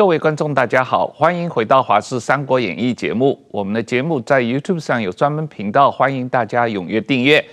[0.00, 3.38] 各位观众，大家好，欢迎回到《华视三国演义》节目。
[3.50, 7.44] 我们的节目在 YouTube 上有专门频道，欢迎大家踊跃订阅。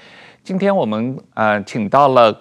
[0.45, 2.33] 今天我们呃请到了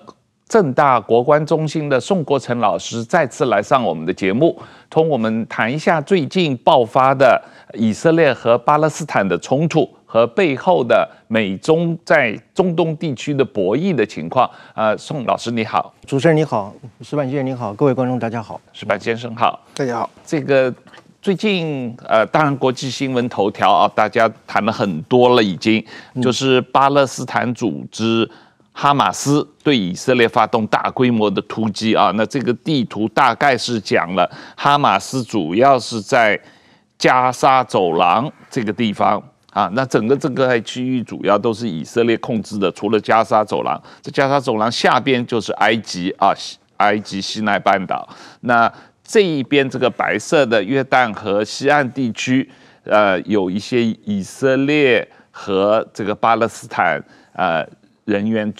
[0.48, 4.56] 正大国关中心的宋国成老师再次来上我们的节目，
[4.88, 7.42] 同我们谈一下最近爆发的
[7.74, 9.92] 以色列和巴勒斯坦的冲突。
[10.06, 16.72] 和背后的美中在中东地区的博弈的情况，呃，宋老师你好，主持人你好，
[17.02, 20.08] 石板先生你好，各位观众大家好，石板先生好，大家好。
[20.24, 20.72] 这个
[21.20, 25.84] 最近呃，当然国际新闻头条啊，大家谈了很多了，已经。
[26.22, 28.30] 就是巴勒斯坦组织
[28.72, 36.40] 哈马斯对以色列发动大规模的突击啊，那这个地图大概是讲了哈马斯主要是在
[36.96, 39.20] 加沙走廊这个地方。
[39.56, 46.30] 啊，那整个这个区域主要都是以色列控制的，除了加沙走廊，这加沙走廊下边就是埃及啊，
[46.76, 48.06] 埃及西奈半岛。
[48.40, 48.70] 那
[49.02, 52.46] 这一边这个白色的约旦河西岸地区，
[52.84, 57.66] 呃，有一些以色列和这个巴勒斯坦呃
[58.04, 58.52] 人员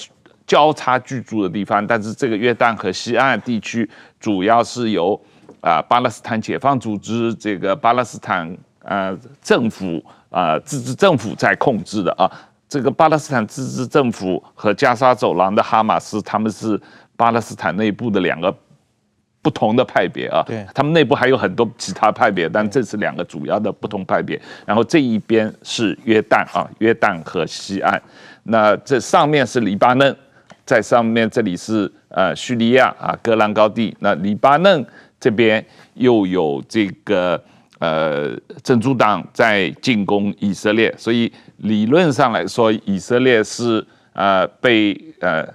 [0.47, 3.87] 交叉居住的地方，但是这个约旦河西岸地区
[4.19, 5.21] 主要是由
[5.61, 10.03] 啊、巴勒斯坦解放组织这个巴勒斯坦呃政府。
[10.37, 12.31] 啊、呃，自治政府在控制的啊，
[12.69, 16.79] 这个巴勒斯坦自治政府和加沙走廊的哈马斯，他们是
[17.17, 18.55] 巴勒斯坦内部的两个
[19.41, 20.43] 不同的派别啊。
[20.47, 24.39] 对，他们内部还有很多其他派别，但这是两个主要的不同派别。
[24.67, 27.99] 然后这一边是约旦啊，约旦和西岸，
[28.43, 30.15] 那这上面是黎巴嫩，
[30.67, 33.97] 在上面这里是呃叙利亚啊，戈兰高地。
[34.01, 34.85] 那黎巴嫩
[35.19, 35.65] 这边
[35.95, 37.43] 又有这个。
[37.79, 45.47] 呃，真主党在进攻以色列，所以理论上来说，以色列是呃被呃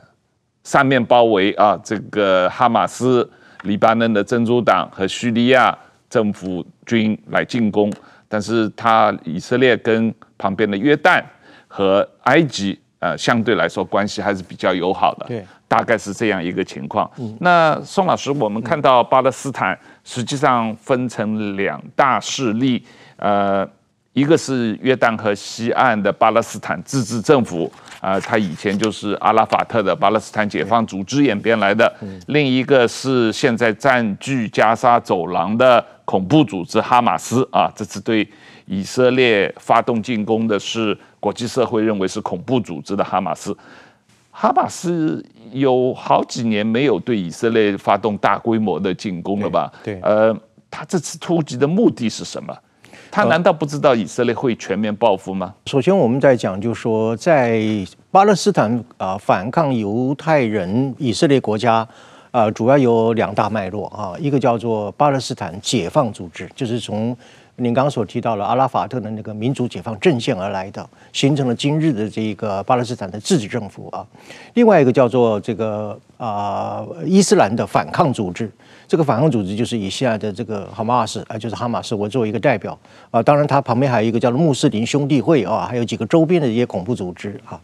[0.64, 1.76] 三面包围啊。
[1.84, 3.28] 这个哈马斯、
[3.64, 5.76] 黎巴嫩的真主党和叙利亚
[6.12, 7.92] 政府军来进攻，
[8.28, 11.24] 但是他以色列跟旁边的约旦
[11.68, 17.10] 和埃及呃相对来说关系还是比较友好的，对，大概是这样一个情况。
[17.40, 19.76] 那宋老师，我们看到巴勒斯坦。
[20.04, 22.84] 实际上分成两大势力，
[23.18, 23.68] 呃，
[24.14, 31.86] 一个是约旦河西岸的巴勒斯坦自治政府，啊、呃，他以前就是阿拉法特的巴勒斯坦解放组织演变来的；
[32.28, 38.28] 另一个是现在占据加沙走廊的恐怖组织哈马斯，啊，这次对
[38.66, 43.56] 以色列发动进攻的是国际社会认为是恐怖组织的哈马斯。
[44.42, 49.72] 哈马斯有好几年没有对以色列发动大规模的进攻了吧？
[49.84, 50.36] 对，对呃，
[50.72, 52.52] 他这次突击的目的是什么？
[53.12, 55.54] 他难道不知道以色列会全面报复吗？
[55.68, 57.62] 首先，我们在讲，就是说，在
[58.10, 61.88] 巴勒斯坦啊、呃、反抗犹太人以色列国家
[62.32, 67.16] 啊、呃，主要有两大脉络啊，一个叫做巴勒斯坦解放组织，就是从。
[67.58, 74.06] 您刚刚所提到了阿拉法特的那个民族解放阵线而来的，形成了今日的这个巴勒斯坦的自治政府啊。
[74.56, 78.50] 另外一个叫做这个啊、伊斯兰的反抗组织，
[78.88, 82.78] 这个反抗组织就是以现在的这个哈马斯啊，就是哈马斯，我作为一个代表
[83.12, 83.22] 啊。
[83.22, 87.60] 当然，它旁边还有一个叫做穆斯林兄弟会啊，还有几个周边的一些恐怖组织啊。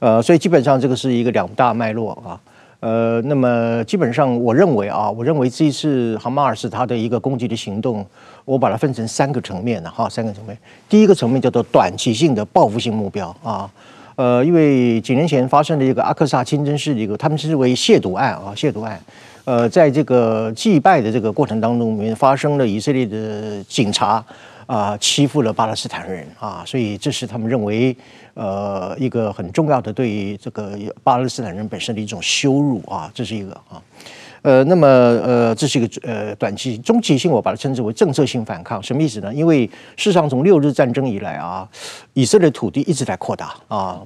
[0.00, 2.40] 呃，所以基本上这个是一个两大脉络啊。
[2.80, 8.06] 呃，那么基本上我认为啊，我认为这一次哈马尔斯它的一个攻击的行动，
[8.48, 10.56] 我把它分成三个层面了哈，三个层面。
[10.88, 13.70] 第一个层面叫做短期性的报复性目标啊，
[14.16, 18.98] 呃，因为几年前发生的一个阿克萨清真寺的一个，他们称之为亵渎案啊，亵渎案。
[19.44, 24.24] 呃，在这个祭拜的这个过程当中，面发生了以色列的警察
[24.66, 27.94] 啊欺负了巴勒斯坦人啊，所以这是他们认为。
[28.34, 33.82] 呃，一个很重要的对于这个巴勒斯坦人本身的一种羞辱啊，这是一个啊，
[34.42, 39.32] 呃，那么呃，这是一个呃短期、中期性，我把它称之为政策性反抗，什么意思呢？
[39.34, 39.66] 因为
[39.96, 41.68] 事实上从六日战争以来啊，
[42.14, 44.00] 以色列土地一直在扩大啊，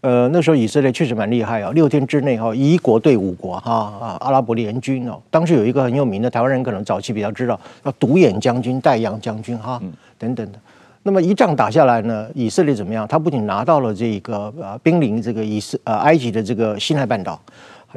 [0.00, 9.80] 呃，那时候以色列确实蛮厉害啊，六天之内哈，一国对五国哈啊，阿拉伯联军哦，当时有一个很有名的台湾人可能早期比较知道，叫独眼将军戴阳将军哈
[10.18, 10.58] 等等的。
[11.02, 13.06] 那么一仗打下来呢，以色列怎么样？
[13.06, 17.40] 他不仅拿到了这个呃兵临这个以色呃埃及的这个西奈半岛，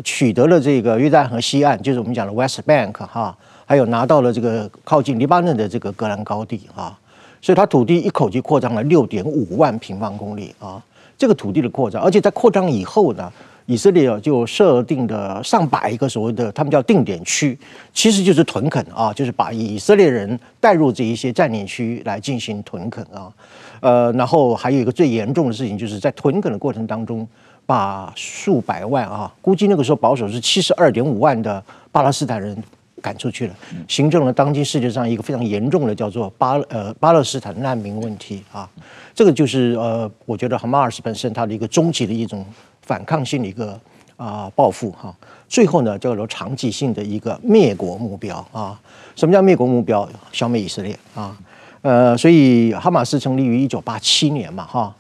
[0.04, 6.98] 取得了这个约旦河西岸，就是我们讲的 West Bank 哈，还有拿到了这个靠近黎巴嫩的这个戈兰高地哈，
[7.42, 10.82] 所以他土地一口气扩张了六点五万平方公里啊，
[11.18, 13.32] 这个土地的扩张，而且在扩张以后呢。
[13.66, 17.56] 以色列，就设定的上百个所谓的他们叫定点区，
[17.94, 23.32] 其实就是屯垦啊，就是把以色列人带入这一些占领区来进行屯垦啊。
[23.80, 27.28] 呃，然后还有一个最严重的事情，就是在屯垦的过程当中，
[27.70, 32.58] 把数百万啊，估计那个时候保守是七十二点五万的巴勒斯坦人
[33.00, 33.54] 赶出去了，
[33.88, 38.68] 形成了当今世界上一个非常严重的叫做巴呃巴勒斯坦难民问题啊。
[39.14, 42.44] 这个就是呃，我觉得哈马尔斯本身它的一个终极的一种
[42.82, 43.80] 反抗性的一个
[44.18, 45.16] 啊报复哈。
[45.48, 48.82] 最后呢，叫做长期性的一个灭国目标啊。
[49.16, 50.10] 什么叫灭国目标？
[50.32, 51.38] 消灭以色列啊。
[51.84, 54.96] 呃，所以哈马斯成立于一九八七年嘛哈。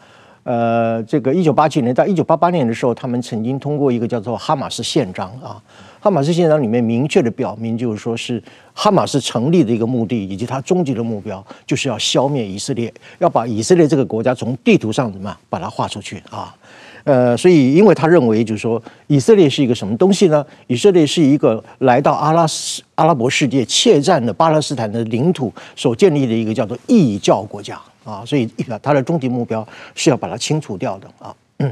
[0.49, 5.61] 呃，这个一九八七年到一九八八年的时候，他们曾经通过一个叫做哈马斯宪章啊。
[5.99, 8.41] 哈马斯宪章里面明确的表明，就是说是
[8.73, 16.55] 哈马斯成立的一个目的，以及它终极的目标，就是要消灭以色列，要把以色列这个国家从地图上怎么把它画出去啊？
[17.03, 20.43] 呃，所以因为他认为，就是说以色列是一个什么东西呢？
[20.65, 27.79] 以色列是一个来到阿拉斯阿拉伯世界窃占的巴勒斯坦的领土所建立的一个叫做异教国家
[28.09, 28.49] 啊，所以
[28.81, 31.35] 他的终极目标是要把它清除掉的啊。
[31.59, 31.71] 嗯。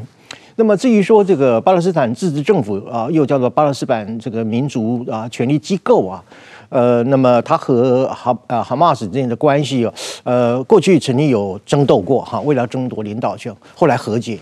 [0.59, 6.23] 那么至于说这个巴勒斯坦自治政府啊，又叫做巴勒斯坦这个民族啊权力机构啊，
[6.69, 9.87] 呃，那么它和哈啊哈马斯之间的关系，
[10.23, 14.39] 呃，过去曾经有争斗过哈，为了争夺领导权，后来和解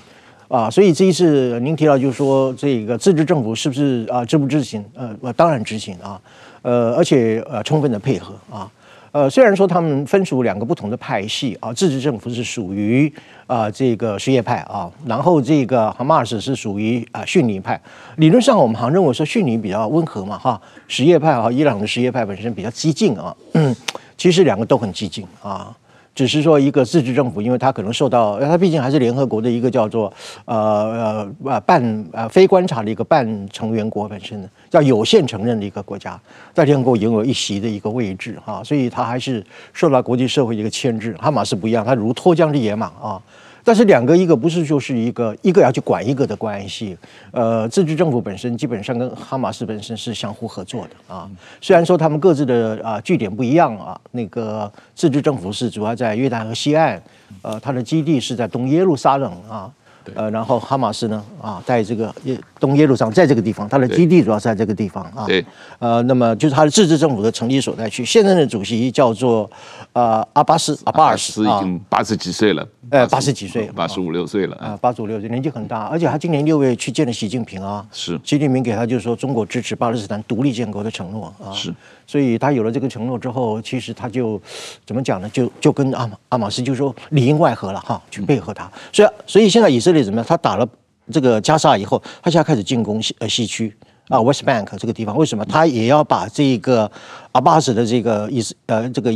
[0.47, 4.81] 啊，所以这一次您提到就是说这个自治政府是不是啊执不执行？
[4.93, 6.17] 呃，当然执行啊，
[6.61, 8.71] 呃，而且呃充分的配合啊。
[9.15, 13.09] 呃，虽然说他们分属两个不同的派系啊，自治政府是属于
[13.47, 17.79] 啊这个什叶派啊，然后这个哈马斯是属于啊逊尼派。
[18.17, 23.73] 理论上我们好像认为说逊尼比较温和嘛哈，什叶派啊，伊朗的什叶派本身比较激进啊，嗯，
[24.17, 25.73] 其实两个都很激进啊。
[26.15, 30.11] 只是说一个自治政府，因为它可能受到，它毕竟还是联合国的一个叫做
[30.45, 36.17] 呃呃半呃非观察的一个半成员国本身的，叫有限承认的一个国家，
[36.53, 41.13] 在联合国拥有一席的一个位置啊，所以它还是受到国际社会的一个牵制。
[41.19, 43.21] 哈马斯不一样，它如脱缰的野马啊。
[43.65, 46.95] 但是两个一个不是就是一个一个要去管一个的关系，
[47.31, 51.27] 呃，自治政府本身基本上跟哈马斯本身是相互合作的啊。
[51.59, 57.01] 虽然说他们各自的啊据点不一样啊，那个自治政府是主要在约旦河西岸，
[57.41, 59.73] 呃，它的基地是在东耶路撒冷啊。
[60.13, 65.25] 呃，然后哈马斯呢啊，在这个耶东耶路上，在这个地方，它的基地主要是在这个地方啊。
[65.25, 65.43] 对。
[65.79, 68.05] 呃，那么就是它的自治政府的成立所在区。
[68.05, 69.49] 现任的主席叫做
[69.93, 72.67] 呃阿巴斯阿巴尔斯，已经八十几岁了。
[72.91, 77.83] 呃，八十几岁，八十五六岁了啊，八十五六岁，年纪很大，而且他今年六月去见了习近平啊。
[77.91, 78.19] 是。
[78.23, 81.51] 习近平给他就是说中国支持巴勒斯坦独立建国的承诺啊。
[81.51, 81.73] 是。
[82.07, 84.39] 所以他有了这个承诺之后，其实他就
[84.85, 85.27] 怎么讲呢？
[85.29, 88.71] 就就跟阿阿马斯就说里应外合了哈，去配合他。
[88.93, 90.25] 所以所以现在以色列怎么样？
[90.27, 90.67] 他打了
[91.11, 93.75] 这个加沙以后，他现在开始进攻西呃西区
[94.09, 95.15] 啊 West Bank 这个地方。
[95.15, 95.45] 为什么？
[95.45, 96.91] 他也要把这个
[97.31, 99.11] 阿巴斯的这个意思呃这个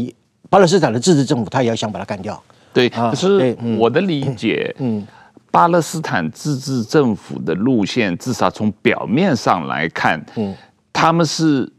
[0.50, 2.42] 巴勒斯坦的自治政府，他也要想把它干掉。
[2.72, 5.06] 对，可是我的理解，嗯，
[5.52, 10.56] 巴勒斯坦自治政府的路线，至少从表面上来看，嗯，
[10.94, 11.72] 他们是。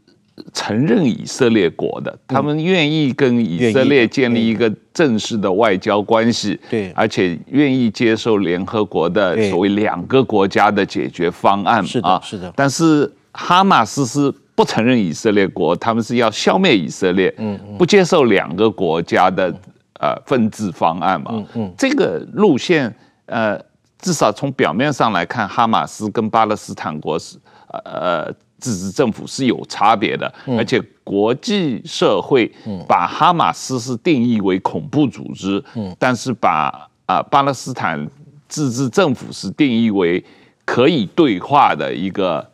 [0.53, 12.51] 承认以色列国的，他们愿意跟以色列建立一个正式的外交关系，对，而且愿意接受联合国的所谓两个国家的解决方案，是的，是的。
[12.55, 19.53] 但是哈马斯是不承认以色列国，他们是要消灭以色列，嗯，不接受两个国家的
[19.99, 22.93] 呃分治方案嘛，嗯嗯，这个路线
[23.25, 23.59] 呃，
[23.99, 27.37] 至少从表面上来看，哈马斯跟巴勒斯坦国是
[27.85, 28.33] 呃。
[28.61, 32.49] 自治政府是有差别的，而且国际社会
[32.87, 35.61] 把哈马斯是定义为恐怖组织，
[35.97, 38.07] 但是把啊巴勒斯坦
[38.47, 40.23] 自治政府是定义为
[40.63, 42.47] 可以对话的一个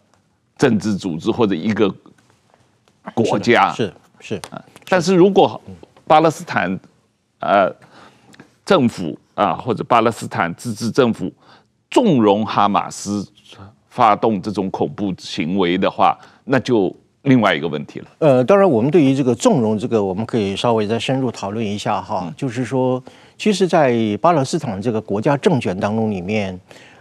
[0.57, 1.93] 政治组织或者一个
[3.13, 4.41] 国家，是是，
[4.87, 5.61] 但是如果
[6.07, 6.79] 巴勒斯坦
[7.39, 7.69] 呃
[8.65, 11.29] 政府啊或者巴勒斯坦自治政府
[11.91, 13.27] 纵容哈马斯。
[13.97, 18.05] 发动这种恐怖行为的话，那就另外一个问题了。
[18.19, 22.25] 呃，当然，我们对于这个纵容这个，我们可以稍微再深入讨论一下哈。
[22.27, 23.03] 嗯、就是说，
[23.39, 26.57] 其实，在巴勒斯坦这个国家政权当中里面，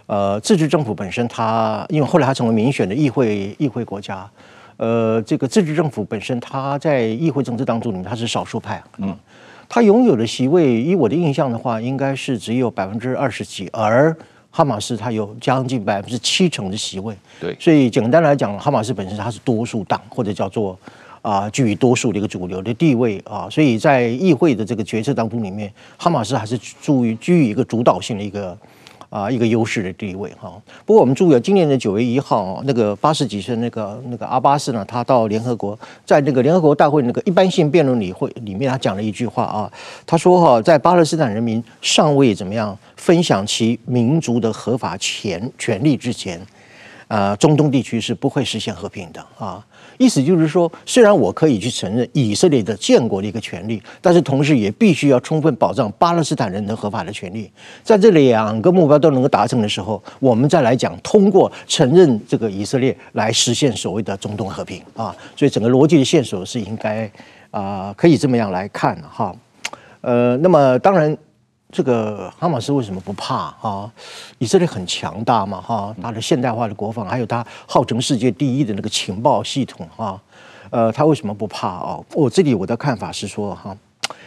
[0.07, 4.27] 呃，自治政府本身它，因为后来它成为民选的议会议会国家，
[4.77, 9.15] 呃，这个自治政府本身它在议会政治当中里面它是少数派，嗯，
[9.69, 14.17] 它拥有的席位，以我的印象的话，应该是只有百分之二十几，而。
[14.57, 20.71] 哈马斯他有将近百分之七成的席位，对，所以简单来讲，哈马斯本身它是多数党，或者叫做
[21.21, 28.57] 啊、呃、居于多数的一个主流的地位啊，所以在议会的这个决策当中里面，哈马斯还是处于居于一个主导性的一个。
[29.09, 30.61] 啊，一个优势的地位哈。
[30.85, 39.71] 不过我们注意啊，今年的九月一号，那个八十几岁那个那个阿巴斯呢，他到联合国，在那个联合国大会那个一般性辩论里会里面，他讲了一句话啊，
[40.05, 46.39] 他说哈，在巴勒斯坦人民尚未怎么样分享其民族的合法权权利之前，
[47.07, 49.65] 呃，中东地区是不会实现和平的啊。
[49.97, 57.49] 意思就是说，虽然我可以去承认以色列的建国的一个权利，但是同时也必须要充分保障巴勒斯坦人的合法的权利。
[57.81, 65.15] 在这两个目标都能够达成的时候，我们再来讲通过承认这个以色列来实现所谓的中东和平啊。
[65.35, 67.09] 所以整个逻辑的线索是应该
[67.51, 69.33] 啊、可以这么样来看哈。
[70.01, 71.17] 呃，那么当然。
[71.77, 73.87] 这个哈马斯为什么不怕啊？
[74.39, 80.19] 以色列很强大嘛，哈，他的现代化的国防，还有他号称世界第一的那个情报系统，哈，
[80.71, 81.99] 呃，他为什么不怕啊？
[82.15, 83.77] 我这里我的看法是说，哈，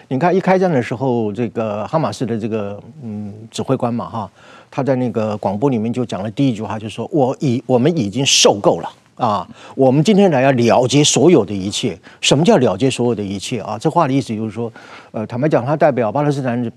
[0.07, 4.31] 你看一开战的时候，这个哈马斯的这个嗯指挥官嘛，哈，
[4.71, 8.89] 他在那个广播里面就讲了第一句话，就是说我已我们已经受够了。
[9.17, 11.99] 啊，我们今天来要了结所有的一切。
[12.23, 13.77] 什么叫了结所有的一切啊？
[13.79, 14.73] 这话的意思就是说，
[15.13, 16.73] 呃，坦白讲，他代表巴勒斯坦人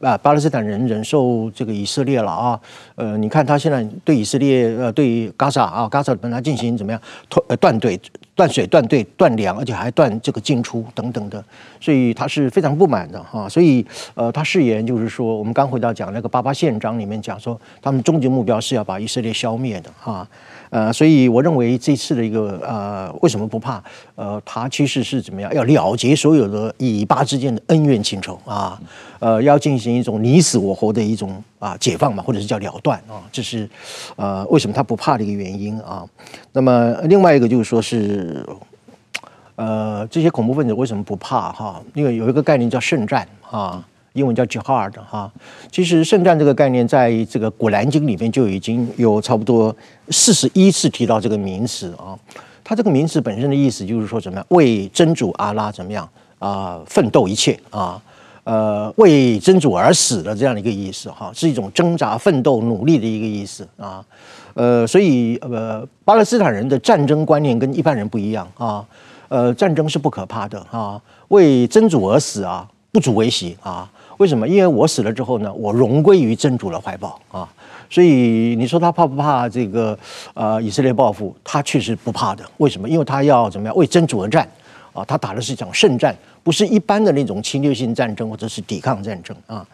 [0.00, 2.60] 啊，巴勒斯坦人忍受这个以色列了啊。
[2.96, 8.00] 呃，你看他现在对以色列呃，对加萨啊，加萨本来进行怎么样断断队、
[8.34, 11.42] 断水、断队、断粮，而且还断这个进出等等的，
[11.80, 20.12] 所以他是非常不满的哈、所以呃，他誓言就是说，我们刚回到讲那个八八宪章里面讲说，他们终极目标是要把以色列消灭的哈。
[20.12, 20.28] 啊
[20.70, 23.82] 呃，所以我认为这次的一个呃，为什么不怕？
[24.16, 25.50] 呃，他其实是怎么样？
[25.54, 28.80] 要了结所有的以巴之间的恩恩怨情仇啊，
[29.18, 33.68] 呃，要进行一种你死我活的一种啊解放嘛，或者是叫了断啊，这是
[34.16, 36.04] 呃为什么他不怕的一个原因啊。
[36.52, 38.44] 那么另外一个就是说是
[39.56, 41.80] 呃这些恐怖分子为什么不怕哈？
[41.94, 43.84] 因为有一个概念叫圣战啊。
[44.14, 45.30] 英文叫 Jihad 哈，
[45.70, 49.74] 其实圣战这个概念在这个古兰经里面就已经有差不多
[50.08, 52.18] 四十一次提到这个名词啊。
[52.64, 56.08] 它这个名词本身的意思就是说怎么样为真主阿拉怎么样
[56.38, 58.00] 啊奋斗一切啊，
[58.44, 64.04] 呃为真主而死的这样的一个意思哈，是一种挣扎奋斗努力的一个意思啊。
[64.54, 68.84] 呃，所以呃巴勒斯坦人的战争观念跟一般人不一样啊。
[69.28, 73.86] 呃，战争是不可怕的啊，为真主而死啊，不足为奇啊。
[74.16, 74.48] 为什么？
[74.48, 77.48] 因为我死了之后呢，我荣归于真主的怀抱啊！
[77.88, 79.96] 所以你说他怕不怕这个
[80.34, 81.36] 呃以色列报复？
[81.44, 82.42] 他确实不怕的。
[82.56, 82.88] 为什么？
[82.88, 84.48] 因为他要怎么样为真主而战
[84.92, 85.04] 啊！
[85.04, 89.66] 他打的是一场圣战，不是一般的那种侵略性战争或者是抵抗战争啊！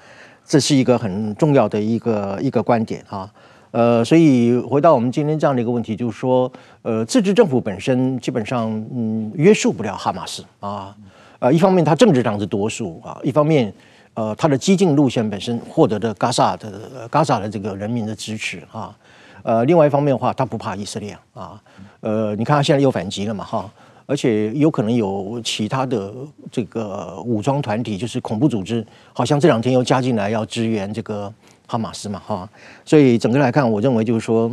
[0.46, 3.30] 这是一个很重要的一个一个观点啊！
[3.70, 6.50] 呃，所以回到我们今天这样的一个问题，就是说，
[6.82, 10.94] 呃，自治政府本身基本上嗯约束不了哈马斯啊！
[11.38, 13.72] 呃，一方面他政治上是多数啊，一方面。
[14.16, 18.96] 呃，他的激进路线本身获得的加萨的加萨的这个人民的支持啊，
[19.42, 21.60] 呃，另外一方面的话，他不怕以色列啊，
[21.98, 23.68] 呃，你看他现在又反击了嘛哈，
[24.06, 26.12] 而且有可能有其他的
[26.50, 31.32] 这个武装团体，就是恐怖组织，好像这两天又加进来要支援这个
[31.66, 32.48] 哈马斯嘛哈，
[32.84, 34.50] 所以整个来看，我认为就是说，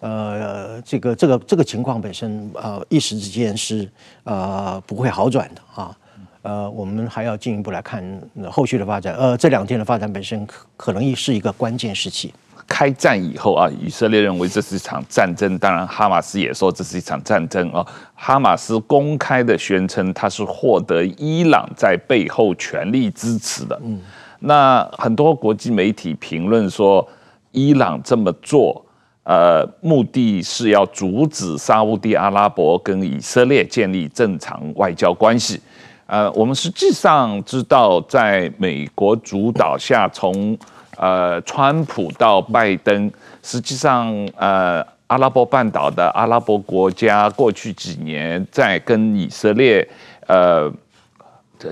[0.00, 3.88] 呃，这个这个这个情况本身呃一时之间是
[4.24, 5.96] 呃不会好转的啊。
[6.42, 8.04] 呃，我们还要进一步来看
[8.50, 9.14] 后续的发展。
[9.14, 12.34] 呃，这两天的发展本身可可能是一个关键时期。
[12.66, 17.86] 开战以后啊，以色列认为这是一场战争，当然哈马斯也说这是一场战争啊。
[18.14, 23.78] 哈马斯公开的宣称，他是获得伊朗在背后全力支持的。
[23.82, 24.00] 嗯，
[24.40, 27.06] 那很多国际媒体评论说，
[27.50, 28.84] 伊朗这么做，
[29.24, 35.60] 呃，目的是要阻止沙乌地阿拉伯跟以色列建立正常外交关系。
[36.06, 40.56] 呃，我们实际上知道，在美国主导下，从
[40.96, 43.10] 呃川普到拜登，
[43.42, 49.88] 实际上呃阿拉伯半岛的阿拉伯国家过去几年在跟以色列
[50.26, 50.72] 呃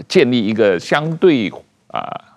[0.09, 1.49] 建立一个相对
[1.89, 2.01] 啊。
[2.01, 2.30] 呃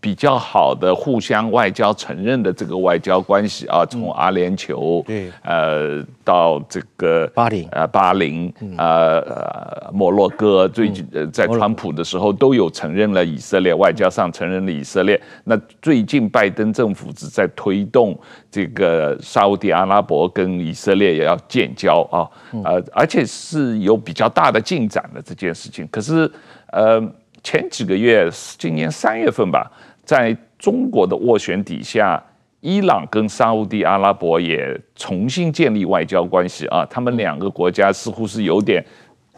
[0.00, 15.20] 比较好的互相外交承认的这个外交关系啊，从阿联酋对呃到这个巴林呃巴林呃呃摩洛哥，最近呃在川普的时候都有承认了以色列，外交上承认了以色列。
[15.42, 18.16] 那最近拜登政府只在推动
[18.50, 22.22] 这个沙乌地阿拉伯跟以色列也要建交啊，
[22.64, 25.88] 呃而且是有比较大的进展的这件事情。
[25.90, 26.30] 可是
[26.70, 27.02] 呃
[27.42, 29.68] 前几个月，今年三月份吧。
[30.08, 32.18] 在中国的斡旋底下，
[32.60, 36.82] 伊朗跟沙乌地阿拉伯也重新建立外交关系啊。
[36.86, 38.82] 他们两个国家似乎是有点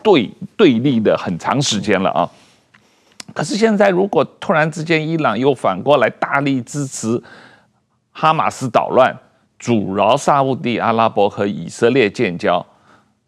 [0.00, 2.30] 对对立的很长时间了啊。
[3.34, 7.20] 可是现在，如果突然之间伊朗又反过来大力支持
[8.12, 9.12] 哈马斯捣乱，
[9.58, 12.64] 阻挠沙乌地阿拉伯和以色列建交，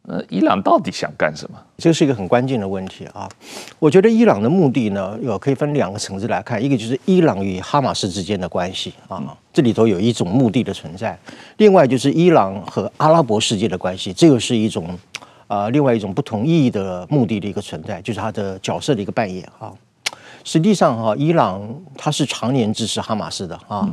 [0.09, 1.57] 呃，伊朗到底想干什么？
[1.79, 3.29] 这是一个很关键的问题啊！
[3.79, 11.17] 我觉得伊朗的目的呢，有可以分两个层次来看，一个就是伊朗与哈马斯之间的关系啊，这里头有一种目的的存在；
[11.59, 14.89] 另外就是伊朗和阿拉伯世界的关系，这个是一种
[15.47, 19.73] 啊、呃，另外一种不同意义的目的的一个存在，就是它的角色的一个扮演啊。
[20.43, 21.63] 实际上哈，伊朗
[21.97, 23.89] 它是常年支持哈马斯的啊。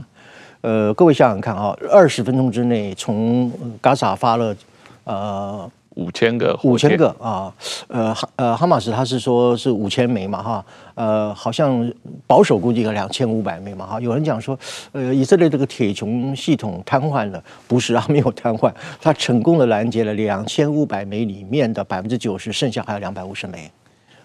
[0.61, 4.55] 呃，各位想想看啊，二十分钟之内从嘎萨发了
[5.03, 5.69] 呃。
[5.99, 7.53] 五千个，五千个啊，
[7.89, 10.65] 呃，哈呃，哈马斯他是说是五千枚嘛，哈，
[10.95, 11.91] 呃，好像
[12.25, 14.57] 保守估计个两千五百枚嘛，哈，有人讲说，
[14.93, 23.69] 呃，以色列这个铁穹系统瘫痪了，不是啊， 没有瘫痪，他成功的拦截了两千五百枚里面的百分之九十，剩下还有两百五十枚，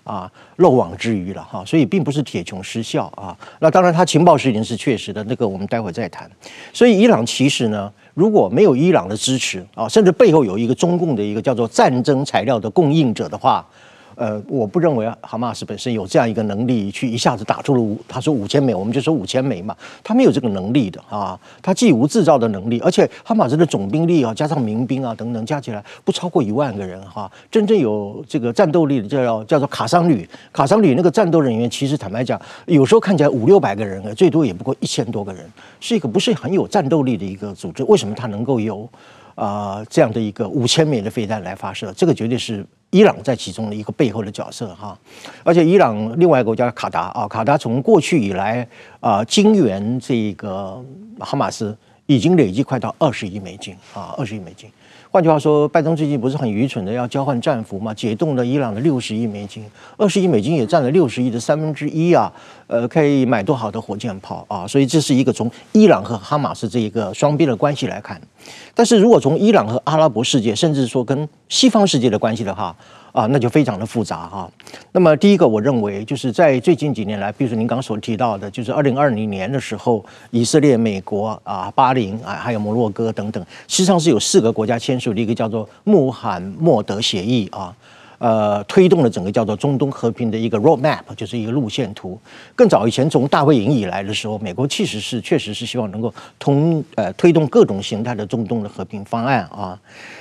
[0.04, 6.30] 啊，漏网之鱼了哈，所以并不是铁穹失效啊，那当然他情报事情是确实的，那个我们待会再谈，
[6.72, 7.92] 所以伊朗其实呢。
[8.14, 13.66] 如果没有伊朗的支持啊，甚至背后有一个中共的一个叫做战争材料的供应者的话。
[14.16, 35.44] 呃，我不认为哈马斯本身有这样一个能力去一下子打出了五，他说五千枚，我们就说五千枚嘛，他没有这个能力的啊，他既无制造的能力，而且哈马斯的总兵力啊，加上民兵啊等等，加起来不超过一万个人哈、真正有这个战斗力的叫叫做卡桑旅，卡桑旅那个战斗人员，其实坦白讲，有时候看起来五六百个人，最多也不过一千多个人，
[35.80, 38.88] 是一个不是很有战斗力的一个组织，为什么他能够有
[39.34, 41.92] 啊、这样的一个五千枚的飞弹来发射？
[41.92, 42.64] 这个绝对是。
[42.90, 44.96] 伊朗在其中的一个背后的角色哈，
[45.42, 48.64] 而且伊朗另外一个国家卡达啊，卡达从过去以来
[49.00, 50.80] 啊，经援这个
[51.18, 51.76] 哈马斯
[52.06, 54.68] 已经累计快到二十亿美金啊，二十亿美金。
[55.10, 57.94] 换句话说，拜登最近不是很愚蠢的要交换战俘吗？
[57.94, 59.64] 解冻了伊朗的六十亿美金，
[59.96, 62.32] 二十亿美金也占了六十亿的三分之一啊！
[62.66, 64.66] 呃，可以买多好的火箭炮啊！
[64.66, 68.20] 所以这是一个从伊朗和哈马斯这一个双边的关系来看。
[68.74, 72.76] 但是如果从伊朗和阿拉伯世界，甚至说跟西方世界的关系的话，
[73.14, 74.50] 啊，那就非常的复杂哈。
[74.90, 87.72] 那么第一个，我认为就是在最近几年来，比如说您刚刚所提到的，就是二零二零年的时候，以色列、美国啊、巴林啊，还有摩洛哥等等，实际上是有四个国家签署了一个叫做穆罕默德协议啊。
[88.24, 92.18] 呃，推动了整个叫做中东和平的一个 roadmap，就是一个路线图。
[92.56, 99.78] 更早以前，从大卫营以来的时候，美国其实是确实是希望能够同呃推动各种形态的中东的和平方案啊。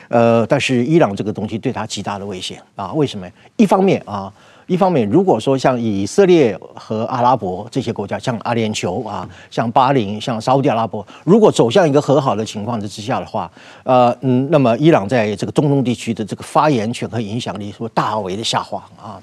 [0.10, 2.92] 呃，但是伊朗这个东西对他极大的威胁啊。
[2.92, 3.26] 为什么？
[3.56, 4.34] 一方面啊。
[4.68, 13.52] 一方面，如果说像以色列和阿拉伯这些国家，像阿联酋啊，像巴林，像沙特阿拉伯，如果走向一个和好的情况之下的话，
[13.84, 19.22] 呃嗯，那么伊朗在这个中东地区的这个发言权和影响力会大为的下滑啊。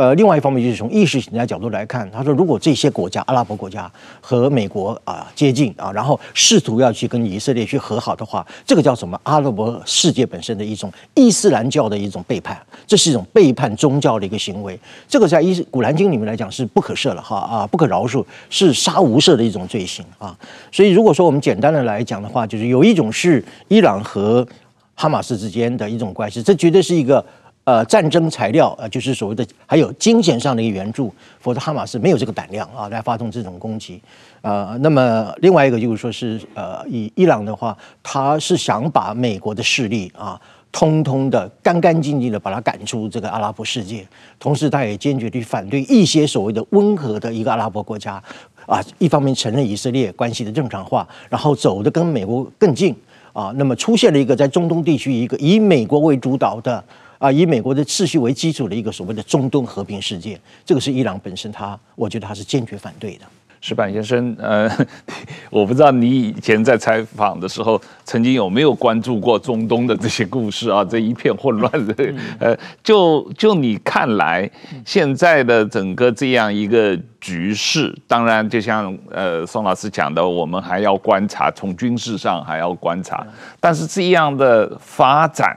[0.00, 9.20] 呃，另外一方面就是从意识形态角度来看，他说，如果这些国家，阿拉伯国家和美国啊接近啊，然后试图要去跟以色列去和好的话，这个叫什么？
[9.24, 14.80] 阿拉伯世界本身的一种伊斯兰教的一种背叛，这是一种背叛宗教的一个行为。
[15.06, 20.34] 这个在伊古兰经里面来讲是不可赦了哈啊，不可饶恕，是杀无赦的一种罪行啊。
[20.72, 24.48] 所以如果说我们简单的来讲的话，就是有一种是伊朗和
[24.94, 27.22] 哈马斯之间的一种关系，这绝对是一个。
[27.64, 34.00] 呃，战争材料，呃，就是所谓的还有金钱上的一个援助，否则哈马斯没有这个胆量啊来发动这种攻击。
[34.40, 40.40] 呃，那么另外一个就是说是，呃，以伊朗的话，他是想把美国的势力啊，
[40.72, 48.20] 通通的干干净净的把他赶出这个阿拉伯世界，同时他也坚决地反对一些所谓的温和的一个阿拉伯国家
[48.66, 52.96] 啊，一方面承认以色列关系的正常化，然后走得跟美国更近
[53.34, 56.82] 啊，那么出现了一个在中东地区一个以美国为主导的。
[57.20, 63.26] 啊，以美国的秩序为基础的一个所谓的中东和平世界，这个是伊朗本身他，我觉得他是坚决反对的。
[63.60, 64.66] 石板先生，呃，
[65.52, 70.82] 我不知道你以前在采访的时候，曾经有没有关注过中东的这些故事啊？
[70.82, 71.94] 这一片混乱的，
[72.40, 74.50] 呃，就就你看来，
[74.86, 83.26] 现在的整个这样一个局势，当然就像呃宋老师讲的，我们还要观察，从军事上还要观察，
[83.60, 85.54] 但是这样的发展，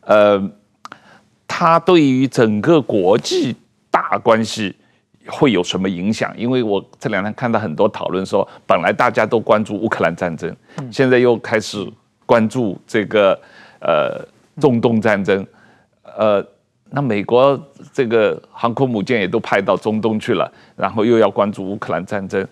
[0.00, 0.50] 呃。
[1.46, 3.54] 它对于整个国际
[3.90, 4.74] 大关系
[5.26, 6.32] 会有什么影响？
[6.36, 10.54] 因为我这两天看到很多讨论说，本来大家都关注乌克兰战争，
[10.90, 11.86] 现在又开始
[12.26, 13.40] 关注这个
[13.80, 14.20] 呃
[14.60, 15.46] 中东战争，
[16.02, 16.44] 呃，
[16.90, 17.58] 那美国
[17.92, 22.46] 这个航空母舰也都派到中东去了，然后又要关注乌克兰战争，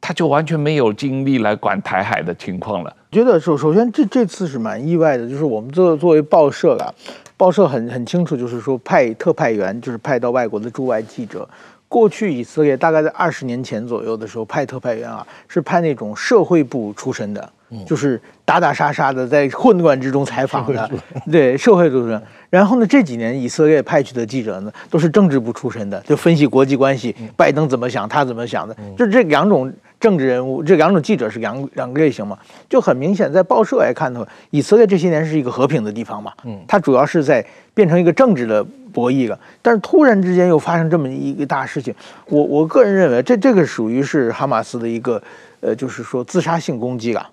[0.00, 2.96] 他就完全没有精力来管台海的情况了。
[3.10, 6.92] 觉得首首先这这次是蛮意外的，就是我们作作为报社啊。
[7.36, 11.48] 报社很很清楚，就是说派特派员，就是派到外国的驻外记者。
[11.86, 17.50] 过去以色列大概在二十年前左右的时候，派特派员啊，是派那种社会部出身的，
[17.86, 20.90] 就是打打杀杀的，在混乱之中采访的，
[21.30, 22.20] 对社会主义者。
[22.50, 41.94] 然后呢，这几年以色列派去的记者呢，都是政治部出身的，就分析国际关系，拜登怎么想，他怎么想的，就这两种政治人物，这两种记者是两两个类型嘛，就很明显，在报社来看的话，以色列这些年是一个和平的地方嘛，嗯，它主要是在变成一个政治的博弈了，但是突然之间又发生这么一个大事情，
[42.26, 45.22] 我我个人认为，这这个属于是哈马斯的一个，
[45.60, 47.28] 呃，就是说自杀性攻击了。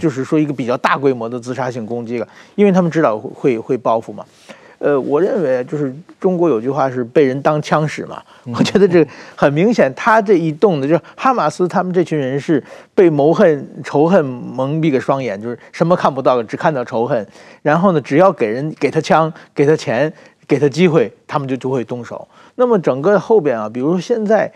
[0.00, 2.26] 就是说一个比较大规模的自杀性攻击了，
[2.56, 4.24] 因为他们知道会会报复嘛。
[4.78, 8.22] 呃，我认为就是中国有句话是被人当枪使嘛。
[8.54, 12.62] 我觉得这很明显，他这一动的，就哈马斯他们这群人是
[12.94, 17.26] 被谋恨、仇恨蒙蔽个双眼，就是什么看不到，只看到仇恨。
[17.62, 20.12] 然后呢，只要给人给他枪、给他钱、
[20.46, 22.28] 给他机会，他们就就会动手。
[22.56, 24.52] 那么整个后边啊，比如说现在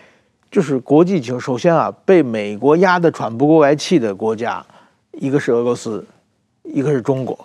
[0.51, 4.65] 就是国际情首先啊，被美国压得喘不过来气的国家。
[5.13, 6.07] 一个是俄罗斯，
[6.63, 7.37] 一个是中国。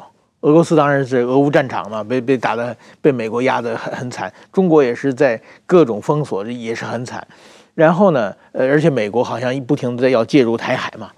[0.46, 4.32] 俄罗斯当然是俄乌战场嘛，被被打的被美国压得很很惨。
[4.54, 7.28] 中国也是在各种封锁，也是很惨。
[7.74, 11.10] 然后呢，呃，而且美国好像不停的在要介入台海嘛。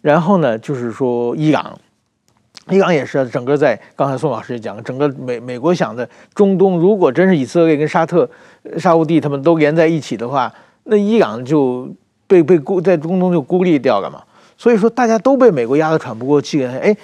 [0.00, 1.76] 然后呢，就是说伊朗，
[2.70, 8.30] 伊朗也是整个在刚才宋老师也讲，整个美美国想的中东，如果真是以色列跟沙特、
[8.78, 11.92] 沙乌地他们都连在一起的话，那伊朗就
[12.28, 14.22] 被被孤在中东就孤立掉了嘛。
[14.56, 16.78] 所以说，大家都被美国压得喘不过气来。
[16.78, 16.96] 哎，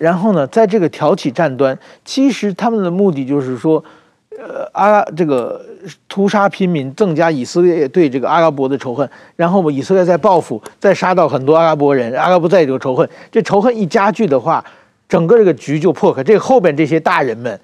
[0.00, 3.84] 然后呢，在这个挑起战端，其实他们的目的就是说，
[4.30, 5.60] 呃，阿拉这个
[6.08, 9.06] 屠杀平民，增加以色列对这个阿拉伯的仇恨。
[9.36, 13.06] 然后以色列再报复，再杀到很多阿拉伯人，阿拉伯再有仇恨。
[13.30, 14.64] 这仇恨一加剧的话，
[15.06, 16.24] 整个这个局就破开。
[16.24, 17.60] 这后边这些大人们，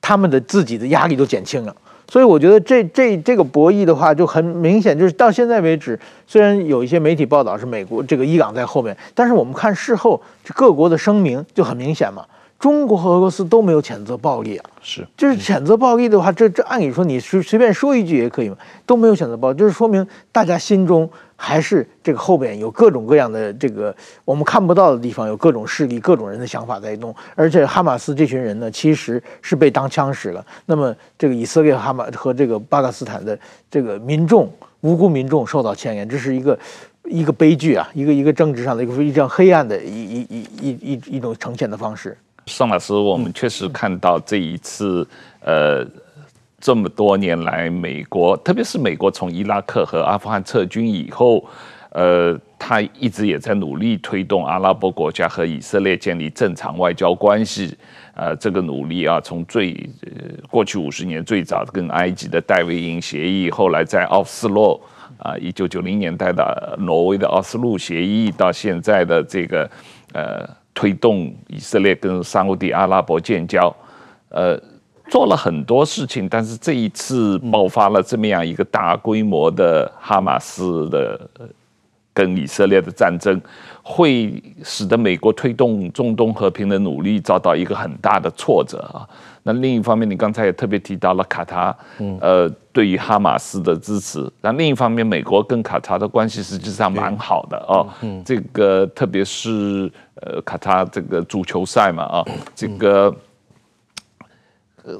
[0.00, 1.74] 他们的自己的压力都减轻了。
[2.08, 10.20] 所以我觉得这这这个博弈的话就很明显，就是到现在为止，虽然有一些媒体报道是美国这个伊朗在后面，但是我们看事后
[10.54, 12.24] 各国的声明就很明显嘛。
[12.58, 30.44] 中国和俄罗斯都没有谴责暴力啊，是，就是谴责暴力的话，这这按理说你随随便说一句也可以嘛，都没有谴责暴力，就是说明大家心中还是这个后边有各种各样的这个我们看不到的地方，有各种势力、各种人的想法在动，而且哈马斯这群人呢，其实是被当枪使了。
[30.64, 33.38] 那么这个以色列哈马和这个巴勒斯坦的
[33.70, 36.58] 这个民众无辜民众受到牵连，这是一个
[37.04, 42.16] 一个悲剧啊，一个一个政治上的一个非常黑暗的一一一一一一种呈现的方式。
[42.48, 45.06] 宋老师，我们确实看到这一次，
[45.40, 45.84] 呃，
[46.60, 51.44] 这么多年来，美国，特别是美国从伊拉克和阿富汗撤军以后，
[51.90, 57.76] 呃，他一直也在努力推动阿拉伯国家和以色列建立正常外交关系。
[58.14, 59.90] 呃，这个努力啊，从最
[60.48, 64.80] 过去五十年最早跟埃及的戴维营协议，后来在奥斯洛
[65.18, 69.68] 啊，一九九零年代的挪威的奥斯陆协议，到现在的这个
[70.12, 70.48] 呃。
[70.76, 73.74] 推动以色列跟沙乌地阿拉伯建交，
[74.28, 74.60] 呃，
[75.08, 81.28] 做了很多事情，但是这一次爆发了这么样一个大规模的哈马斯的
[82.12, 83.40] 跟以色列的战争，
[83.82, 89.08] 会使得美国推动中东和平的努力遭到一个很大的挫折啊。
[89.42, 91.74] 那另一方面，你刚才也特别提到了卡塔，
[92.20, 94.28] 呃，对于哈马斯的支持。
[94.40, 97.88] 那另一方面，美国跟卡塔的关系实际上蛮好的哦。
[98.24, 99.88] 这个特别是
[100.22, 102.24] 呃，卡塔这个足球赛嘛啊，
[102.54, 103.14] 这个，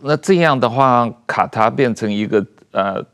[0.02, 3.05] 那这样的话，卡塔变成一个呃，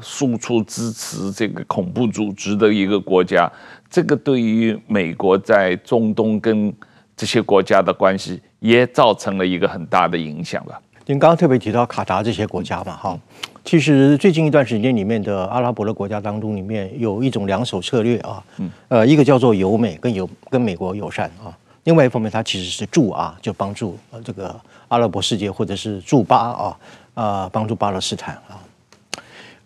[0.00, 3.50] 输出支持这个恐怖组织的一个国家，
[3.88, 6.72] 这个对于美国在中东跟
[7.16, 8.40] 这些国家的关系。
[8.60, 10.78] 也造成了一个很大的影响吧。
[11.10, 13.18] 您刚刚特别提到卡达这些国家嘛，哈，
[13.64, 21.50] 其实最近一段时间里面的阿拉伯的国家当中，里面有一种两手策略啊，嗯，呃，一个叫做友美跟友跟美国友善啊，
[21.82, 24.54] 另外一方面它其实是助啊，就帮助这个
[24.86, 26.76] 阿拉伯世界或者是助巴啊，
[27.14, 28.62] 啊，帮助巴勒斯坦啊，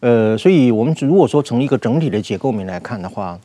[0.00, 3.38] 呃，所以我们如果说从一个整体的结构面来看的话，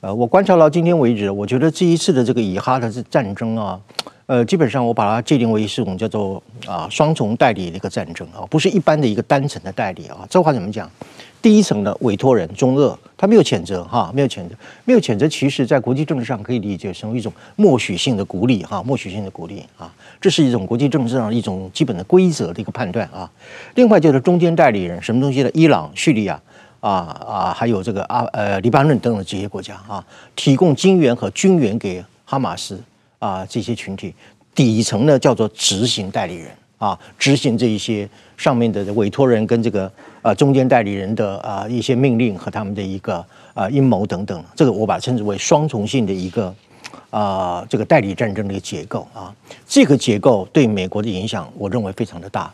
[0.00, 3.78] 呃，我观察到今天为止，我觉得这一次的这个以哈的战争啊。
[4.26, 10.26] 呃，基本上我把它界定为是一种叫做啊双重代理的一个战争啊，不是一般的一个单层的代理啊。
[10.30, 10.90] 这话怎么讲？
[11.42, 14.54] 第一层的委托人中俄，他没有谴责哈，没有谴责，
[14.86, 15.28] 没有谴责。
[15.28, 23.30] 其实，在国际政治上可以理解成一种默许性的鼓励哈，默许性的鼓励啊，这是一种国际政治上一种基本的规则的一个判断啊。
[23.74, 25.50] 另外就是中间代理人，什么东西呢？
[25.52, 26.40] 伊朗、叙利亚
[26.80, 26.90] 啊
[27.28, 30.02] 啊，还有这个阿呃黎巴嫩等等这些国家啊，
[30.34, 32.80] 提供金援和军援给哈马斯。
[33.24, 34.14] 啊，这些群体
[34.54, 38.06] 底层呢叫做执行代理人啊，执行这一些
[38.36, 46.48] 上面的委托人跟这个呃中间代理人的啊一些命令和他们的一个啊阴谋等等，这个我把它称之为双重性的一个
[47.08, 49.34] 啊、呃、这个代理战争的一个结构啊，
[49.66, 52.52] 这个结构对美国的影响，我认为非常的大。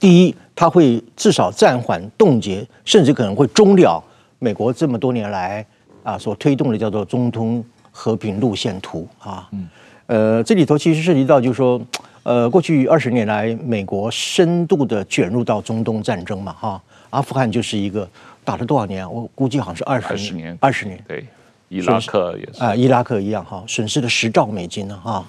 [0.00, 4.02] 第一，它会至少暂缓、冻结，甚至可能会终了
[4.40, 5.64] 美国这么多年来
[6.02, 9.48] 啊所推动的叫做中东和平路线图啊。
[9.52, 9.68] 嗯。
[10.12, 11.80] 呃，这里头其实涉及到就是说，
[12.22, 18.06] 呃，过去二十年来，美国深度的卷入到中东战争嘛，哈，阿富汗就是一个
[18.44, 19.10] 打了多少年？
[19.10, 21.26] 我估计好像是二十年，二十年，年，对，
[21.70, 25.24] 伊拉克也是啊、呃，伊拉克一样哈，损失了十兆美金呢，哈，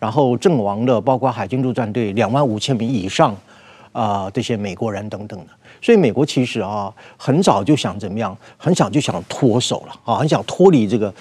[0.00, 3.30] 然后阵亡的包括海军陆战队两万五千名以上
[3.92, 5.46] 啊、呃，这些美国人等等的，
[5.80, 11.14] 所以美国其实啊，很早就想怎么样，很想就想脱手了啊，很想脱离这个。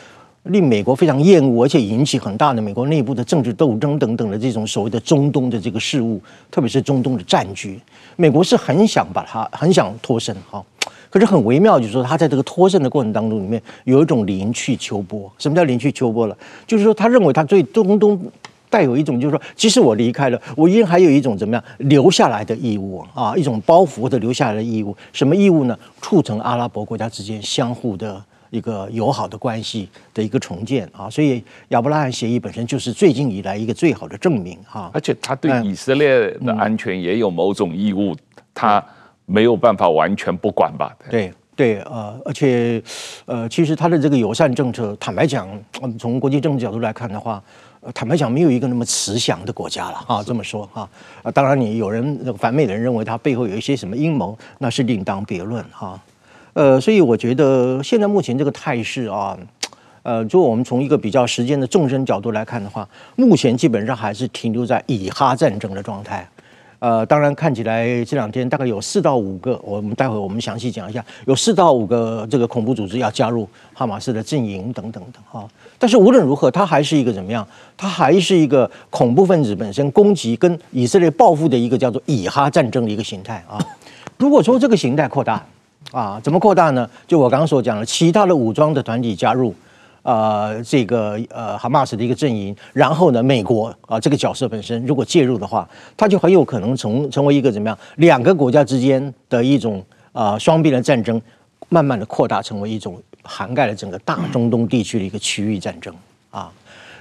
[0.44, 7.80] 令美国非常厌恶，而且引起很大的美国内部的政治斗争等等的这种所谓的中东的这个事务，特别是中东的战局，
[8.18, 10.62] 美国是很想把它很想脱身哈。
[11.10, 15.32] 可是很微妙，就是说他在这个脱身的过程当中里面有一种临去秋波。
[15.38, 16.36] 什么叫临去秋波了？
[16.68, 18.20] 就是说他认为他对中东
[18.70, 24.94] 带有一种，就是说即使我离开了，我依然还有一种怎么样留下来的义务啊，一种包袱或者留下来的义务。
[25.14, 25.78] 什么义务呢？
[26.02, 28.22] 促成阿拉伯国家之间相互的。
[28.54, 34.92] 一个友好的关系的一个重建啊，所以亚伯拉罕协议本身就是最近以来一个最好的证明哈。
[34.94, 38.16] 而且他对以色列的安全也有某种义务，
[38.54, 38.84] 他
[39.26, 40.96] 没有办法完全不管吧？
[41.10, 42.80] 对对呃，而且
[43.26, 45.50] 呃，其实他的这个友善政策，坦白讲，
[45.82, 47.42] 我们从国际政治角度来看的话，
[47.92, 50.24] 坦白讲，没有一个那么慈祥的国家了啊。
[50.24, 50.88] 这么说哈
[51.24, 56.00] 啊，当然你有人反美的人认为他背后有一些什么阴谋，那是另当别论哈。
[56.54, 59.38] 呃，所以我觉得现在目前这个态势啊，
[60.04, 66.28] 呃，如果我们从一个比较时间的纵深角度来看的话，目前基本上还是停留在以哈战争的状态。
[66.78, 75.48] 呃，当然看起来这两天大概有四到五个，我们待会我们详细讲一下，有四到五个这个恐怖组织要加入哈马斯的阵营等等的哈。
[75.80, 77.48] 但是无论如何，它还是一个怎么样？
[77.78, 83.58] 它还是一个恐怖分子本身攻击跟以色列报复的一个叫做以哈战争的一个形态啊。
[84.18, 85.42] 如果说这个形态扩大，
[85.92, 86.90] 啊，怎么扩大呢？
[87.06, 89.54] 就我刚刚所讲的，其他的武装的团体加入，
[90.02, 97.78] 呃，这个呃哈马斯的一个阵营，然后呢，美国啊这个角色本身如果介入的话，它就很有可能成成为一个怎么样？
[97.98, 101.22] 两个国家之间的一种啊双边的战争，
[101.70, 105.94] 慢慢的扩大成为一种涵盖了整个大中东地区的一个区域战争
[106.32, 106.52] 啊。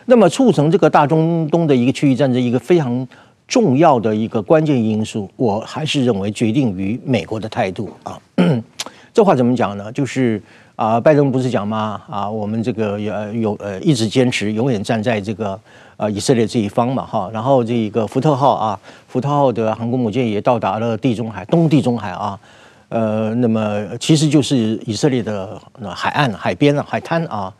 [0.04, 3.08] 那么促成这个大中东的一个区域战争，一个非常。
[3.52, 8.18] 重要的一个关键因素，我还是认为决定于美国的态度啊。
[9.12, 9.92] 这话怎么讲呢？
[9.92, 10.42] 就是
[10.74, 12.00] 啊，拜登不是讲吗？
[12.08, 15.60] 啊，我们这个有有呃一直坚持，永远站在这个
[15.98, 17.28] 呃以色列这一方嘛哈。
[17.30, 22.40] 然后这个福特号啊，福特号的航空母舰也到达了地中海，东地中海啊。
[22.88, 25.60] 呃，那么其实就是以色列的
[25.94, 27.52] 海岸、海边啊、海滩啊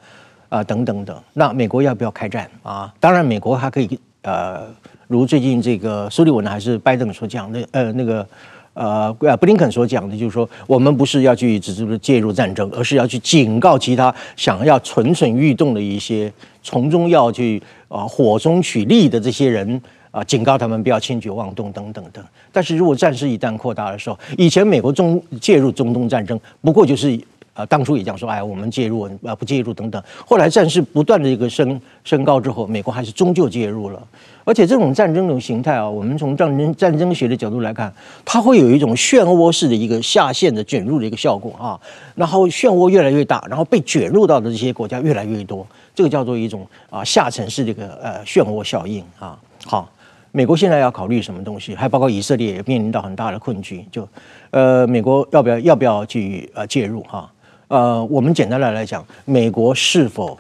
[0.49, 1.15] 啊等等等。
[1.35, 2.91] 那美国要不要开战啊？
[2.99, 4.67] 当然，美国还可以呃。
[5.13, 8.27] 如最近这个苏利文还是拜登所讲的，呃，那个
[8.75, 22.25] 呃，布林肯所讲的，就是说，我们不是要去直接的介入战争，而是要去警告其他想要蠢蠢欲动的一些，从中要去啊火中取栗的这些人啊，警告他们不要轻举妄动等等等。
[22.51, 27.21] 但是如果战事一旦扩大的时候，以前美国中介入中东战争，不过就是。
[27.55, 30.03] 啊，当初也讲说，哎，我们介入啊，不介入等等。
[30.27, 34.03] 后来战事不断的一个升升高之后，美国还是终究介入了。
[34.45, 37.93] 而且这种战争的形态啊，我们从战争战争学的角度来看，
[38.25, 41.79] 它会有一种漩涡式的一个下陷的卷入的一个效果啊。
[42.15, 49.39] 然后漩涡越来越大，然后被卷入到的这些国家越来越多，这个叫做一种啊下沉式的一个呃漩涡效应啊。
[49.67, 49.89] 好，
[50.33, 51.75] 美国现在要考虑什么东西？
[51.75, 54.09] 还包括以色列也面临到很大的困局，就
[54.51, 57.31] 呃，美国要不要要不要去呃介入哈？
[57.73, 60.39] 呃，我们简单的来讲，美国是否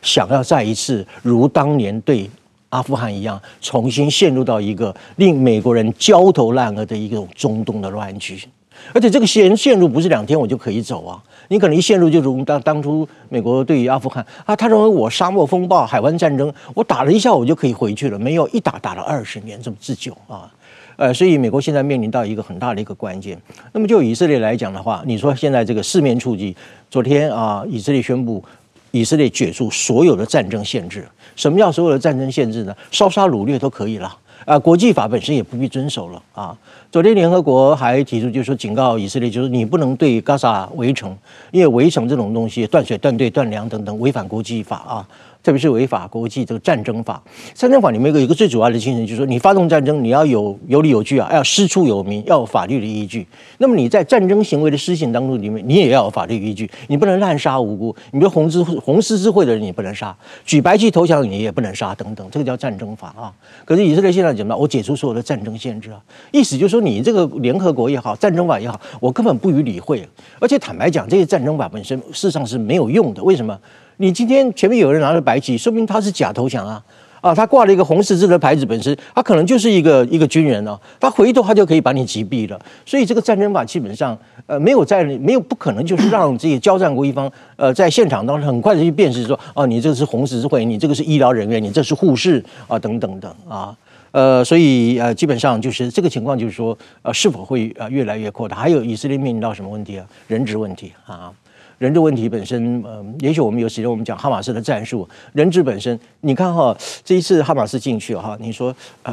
[0.00, 2.30] 想要再一次如当年对
[2.70, 8.42] 阿富汗一样，重新陷入到一个令美国人焦头烂额的一种中东的乱局？
[8.94, 11.22] 而且这个陷陷入不是两天我就可以走啊！
[11.48, 20.50] 你可能一陷入就如当当初美国对于阿富汗啊，他认为我沙漠风暴、海湾战争，我打了一下我就可以回去了，没有一打打了二十年这么之久啊！
[20.96, 23.40] 呃，所以美国现在面临到一个很大的一个关键。
[23.72, 26.54] 那么就以色列来讲的话，你说现在这个四面出击，
[26.90, 28.42] 昨天啊，以色列宣布
[28.90, 31.06] 以色列解除所有的战争限制。
[31.34, 32.76] 什么叫所有的战争限制呢？
[32.90, 36.56] 烧杀掳掠都可以了啊，国际法本身也不必遵守了啊。
[36.90, 41.16] 昨天联合国还提出，就是说警告以色列，就是你不能对加沙围城，
[41.52, 45.08] 因为围城这种东西断水断队断粮等等违反国际法啊。
[45.42, 47.22] 特别是违法国际这个战争法。
[47.54, 53.26] 战争法里面有一个最主要的精神，就是说你发动战争，你要有有理有据啊，要师出有名，要有法律的依据。
[53.58, 57.94] 那么你在战争行为的施行当中里面，你也要有法律依据，你不能滥杀无辜。
[58.12, 63.32] 你比如红十红十字会的人，你不能杀；举白旗投降，你也不能杀，等等，这个叫战争法啊。
[63.64, 64.56] 可是以色列现在怎么？
[64.56, 66.00] 我解除所有的战争限制啊，
[66.30, 70.06] 意思就是说，你这个联合国也好，战争法也好，我根本不予理会。
[70.38, 73.22] 而且坦白讲，这些战争法本身事实上是没有用的。
[73.24, 73.58] 为什么？
[74.02, 76.82] 你今天前面有人拿着白旗，说明他是假投降啊。
[77.20, 82.60] 啊，他挂了一个红十字的牌子，本身他可能就是一个一个军人哦，他回头他就可以把你击毙了。
[82.84, 93.72] 所以这个战争法基本上呃没有在没有不可能就是让这些交战国一方呃在现场当中很快的去辨识说哦、啊，你这个是红十字会，你这个是医疗人员，你这是护士啊等等等啊
[94.10, 98.56] 呃，所以呃基本上就是这个情况就是说呃是否会呃越来越扩大？
[98.56, 100.04] 还有以色列面临到什么问题啊？
[100.26, 101.32] 人质问题啊。
[101.82, 105.08] 人质问题本身，呃，也许我们有时间我们讲哈马斯的战术。
[105.32, 109.12] 人质本身，你看哈，这一次哈马斯进去哈，你说呃，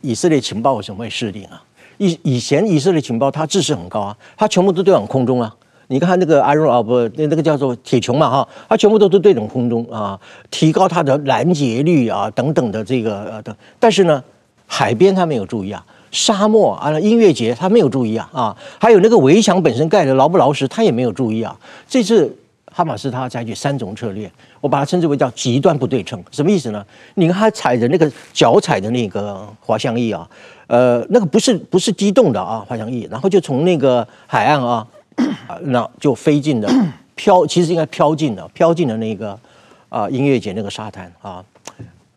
[0.00, 1.60] 以色列情报为什么会失灵啊？
[1.98, 5.52] 以以前以色列情报它知识很高啊，它全部都对往空中啊。
[5.88, 10.16] 你看那个 Iron 啊不，那那个叫做铁穹嘛哈，它全部都是对准空中啊，
[10.52, 13.56] 提高它的拦截率啊等等的这个呃的。
[13.80, 14.22] 但是呢，
[14.68, 15.84] 海边它没有注意啊。
[16.14, 21.58] 沙漠啊，音乐节他没有注意啊啊，还有那个围墙本身盖的牢不牢实，他也没有注意啊。
[21.88, 22.32] 这次
[22.70, 26.86] 哈马斯他采取三种策略，我把它称之为叫极端不对称，什么意思呢？
[27.14, 30.28] 你看他踩着那个脚踩的那个滑翔翼啊，
[30.68, 34.86] 呃，那个不是不是机动的啊滑翔翼，然后就从那个海岸啊，
[35.62, 36.72] 那就飞进的
[37.16, 39.36] 飘，其实应该飘进的，飘进的那个
[39.88, 41.44] 啊音乐节那个沙滩啊。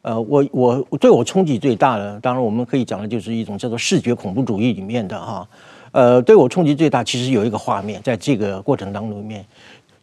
[0.04, 5.46] 呃，我我对我冲击最大的，当然我们可以讲的就是一种叫做视觉恐怖主义里面的哈，
[5.92, 9.46] 呃，对我冲击最大，其实有一个画面，在这个过程当中里面，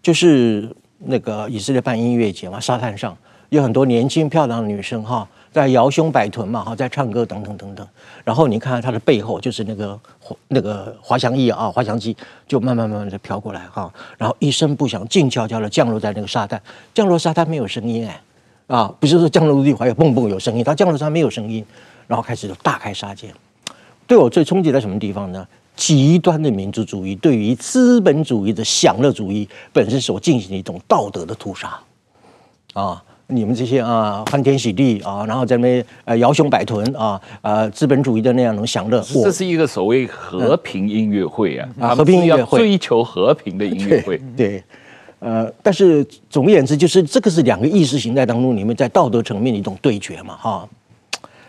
[0.02, 3.16] 就是那个以色列办音乐节嘛，沙滩上
[3.48, 7.86] 有很多年轻漂亮的女生哈，在摇胸摆臀嘛哈，在唱歌等等等等，
[8.24, 9.98] 然后你看看她的背后就是那个
[10.48, 12.14] 那个滑翔翼啊，滑翔机
[12.46, 16.60] 就慢慢慢慢的飘过来哈，然后一声不响，静悄悄的降落在那个沙滩，
[16.92, 18.20] 降落沙滩没有声音哎。
[18.66, 21.64] 啊，不是说降落陆地还有蹦蹦有声音，它降落伞没有声音，
[22.06, 23.28] 然后开始就大开杀戒。
[24.06, 25.46] 对我最冲击在什么地方呢？
[25.76, 31.76] 极端的民族主义对于资本主义的享乐主义本身所进行的一种道德的屠杀。
[32.74, 39.00] 啊，你们这些啊欢天喜地啊，然后在那边呃摇胸摆臀啊，呃资本主义的那样能享乐。
[39.02, 44.48] 这是一个所谓和平音乐会啊，啊和平音乐会追求和平的音乐会， 对。
[44.48, 44.64] 对
[45.18, 50.68] 呃，但是总而言之，就是这个是两个意识形态当中，你们在道德层面的一种对决嘛，哈。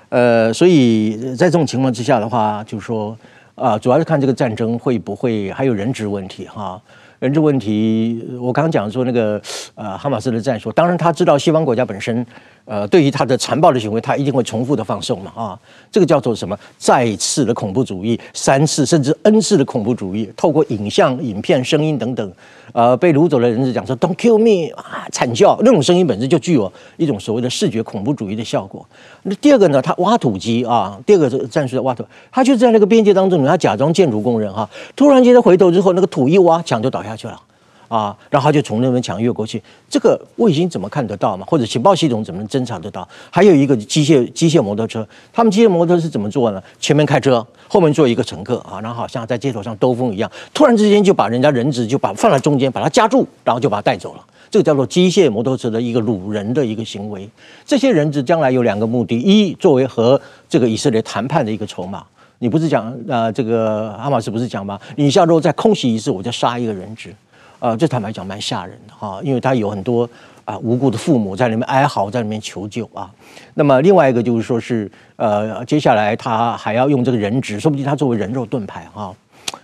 [0.09, 3.17] 呃，所以在这种情况之下的话，就是说，
[3.55, 6.81] 啊、主要是看这个战争会不会还有人质问题，哈。
[7.19, 9.41] 人质问题，我刚刚讲说那个，
[9.73, 12.25] 呃，哈马斯的战术，当然他知道西方国家本身。
[12.65, 15.59] 呃，对于他的残暴的行为，他一定会重复的放送嘛啊，
[15.91, 16.57] 这个叫做什么？
[16.79, 22.33] 再次的恐怖主义，三次甚至 N 次的恐怖主义，透过影像、影片、声音等等，
[22.75, 28.85] 呃，被掳走的人质讲说 “Don't kill me” 啊，惨叫，那种声音本身就具有一种所谓的视觉恐怖主义的效果。
[29.23, 37.41] 那第二个呢，他挖土机啊，第二个战术的挖土，他就在那个边界当中，他假装建筑工人哈、突然间他回头之后，那个土一挖，墙就倒下去了。
[37.87, 41.45] 啊，然后就从那边墙越过去，这个卫星怎么看得到嘛？
[41.47, 43.07] 或者情报系统怎么能侦查得到？
[43.29, 46.61] 还有一个机械机械摩托车，他们机械摩托车是怎么做呢？
[46.79, 54.25] 前面开车，后面坐一个乘客啊，然后好像在街头上兜风一样，突然之间就把人家人质就把放在中间，把他夹住，然后就把他带走了。
[54.49, 57.29] 这个叫做机械摩托车的一个掳人的一个行为。
[57.65, 62.03] 这些人质将来有两个目的：一，作为和这个以色列谈判的一个筹码。
[62.39, 64.79] 你不是讲、呃，这个哈马斯不是讲吗？
[64.97, 67.13] 你下周再空袭一次，我就杀一个人质。
[67.59, 70.07] 呃，这坦白讲蛮吓人的哈，因为他有很多
[70.43, 73.09] 啊无辜的父母在里面哀嚎，在里面求救啊。
[73.53, 79.15] 那么另外一个就是说是呃，接下来他还要用这个人质，说不定他作为人肉盾牌哈。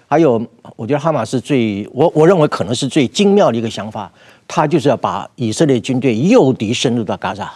[0.08, 0.42] 还有，
[0.76, 4.12] 我觉得哈马斯最我我认为可能是最精妙的一个想法，
[4.48, 7.52] 他就是要把以色列军队诱敌深入到加沙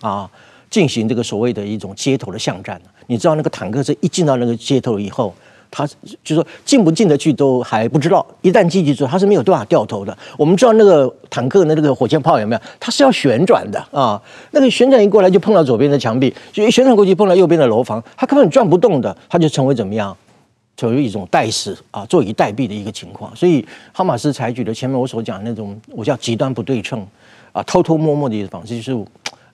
[0.00, 0.30] 啊，
[0.70, 2.80] 进行这个所谓的一种街头的巷战。
[3.06, 5.34] 你知道那个坦克车一进到那个街头以后。
[5.70, 10.16] 他就是说进不进得去都还不知道，一旦进去之后，他是没有办法掉头的。
[10.36, 12.60] 我们知道那个坦克的那个火箭炮有没有？
[12.80, 14.20] 它是要旋转的啊，
[14.52, 20.16] 那个旋转一过来就碰到左边的墙壁，就一旋转过去碰到右边的楼房，它根本转不动的，它就成为怎么样？
[20.76, 23.34] 成为一种待死啊，坐以待毙的一个情况。
[23.34, 27.04] 所以哈马斯采取的前面我所讲的那种我叫极端不对称
[27.52, 29.04] 啊，偷偷摸摸的一个方式，就是。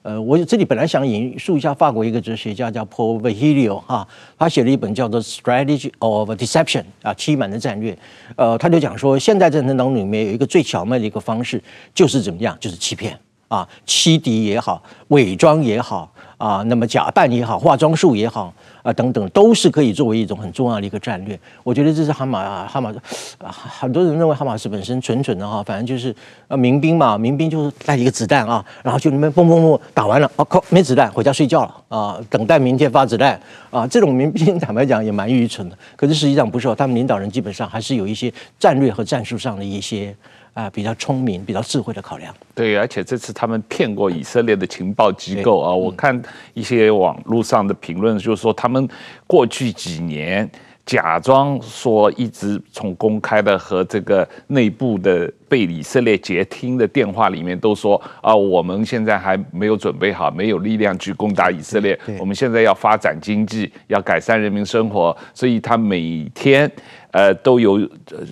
[0.05, 7.97] 呃，我这里本来想引述一下法国一个哲学家叫 Paul Virilio 哈，他写了一本叫做《Strategy of Deception》啊，欺瞒的战略。
[8.35, 11.59] 呃，他就讲说，现代战争当中里面有一个最巧妙的一个方式，
[11.95, 18.53] 就是怎么样，就是欺骗啊，欺敌也好，伪装也好啊，那么假扮也好，化妆术也好。
[18.85, 21.39] 啊，等等，都是可以作为一种很重要的一个战略。
[21.63, 22.91] 我觉得这是哈马，哈马
[23.39, 26.15] 啊，很多人认为哈马斯本身蠢蠢的哈，反正就是
[26.47, 33.41] 呃民兵嘛，民兵就是带一个子弹啊，然后就那边嘣嘣嘣打完了，啊靠，没子弹，回家睡觉了啊，等待明天发子弹
[33.71, 33.87] 啊。
[33.87, 40.15] 这种民兵 坦白讲也蛮愚蠢的，可是实际上不是，他们领导人基本上还是有一些战略和战术上的一些。
[40.55, 42.33] 啊，比较聪明、比较智慧的考量。
[42.55, 46.19] 对，而且这次他们骗过以色列的情报机构啊，我看
[46.53, 48.87] 一些网络上的评论，就是说他们
[49.27, 50.49] 过去几年
[50.85, 66.71] 假装说一直从公开的和这个内部的被以色列截听的电话里面都说啊，我们现在还没有准备好，没有力量去攻打以色列，我们现在要发展经济，要改善人民生活，所以他每天
[67.11, 67.77] 呃都有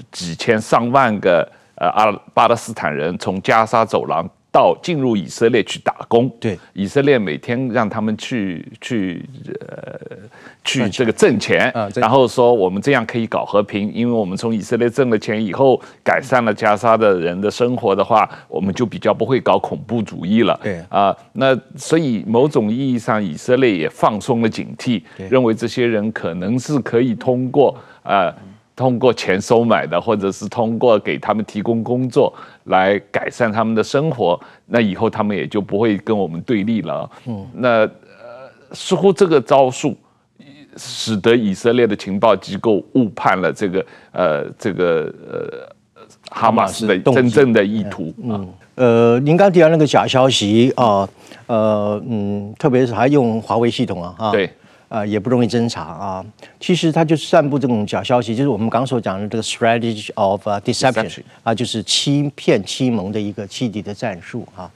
[0.09, 1.45] 几千上万个。
[1.83, 9.25] 呃，阿巴勒斯坦人从加沙走廊到进入以色列去打工，对，以色列每天让他们去去
[9.59, 9.99] 呃
[10.63, 28.33] 去这个挣钱，啊，然后说我们这样可以搞和平，因为我们从以色列挣了钱以后，改善了加沙的人的生活的话，我们就比较不会搞恐怖主义了，对啊，那所以某种意义上，以色列也放松了警惕，认为这些人可能是可以通过呃。
[28.75, 32.33] 通过钱收买的，或者是通过给他们提供工作
[32.65, 37.09] 来改善他们的生活，那以后他们也就不会跟我们对立了。
[37.27, 37.89] 嗯，那呃，
[38.71, 39.95] 似乎这个招数
[40.75, 45.75] 使得以色列的情报机构误判了这个呃这个呃
[46.31, 48.41] 哈马斯的真正的意图啊。
[48.41, 51.07] 嗯，呃，您刚提到那个假消息啊，
[51.45, 54.49] 呃嗯，特别是还用华为系统啊，哈，对。
[54.93, 56.25] 啊、呃，也不容易侦查啊。
[56.59, 64.69] 其实他就是散布这种假消息，就是我们刚刚所讲的这个 strategy of deception 啊，就是欺骗、欺蒙的一个欺敌的战术啊。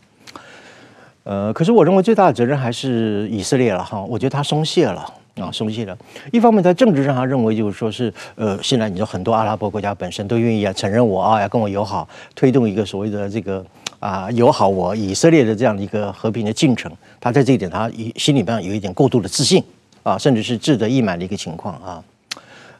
[1.23, 4.01] 呃，可是我认为最大的责任还是以色列了哈。
[4.05, 5.05] 我觉得他松懈了
[5.35, 5.95] 啊，松懈了。
[6.31, 13.63] 一方面在政治上，他认为就是说是呃，现在你说很多阿拉伯国家本身都愿意啊承认我啊，要跟我友好，推动一个所谓的这个
[13.99, 16.91] 啊友好我以色列的这样的一个和平的进程。
[17.19, 19.63] 他在这一点，他心里边有一点过度的自信。
[20.07, 22.01] 啊，甚至是志得意满的一个情况啊，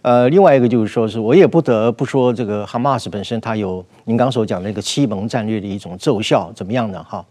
[0.01, 7.03] 呃，另外一个就是说，是我也不得不说，这个哈马斯本身它有您刚所讲的那个欺蒙战略的一种奏效，怎么样呢？
[7.03, 7.25] 哈，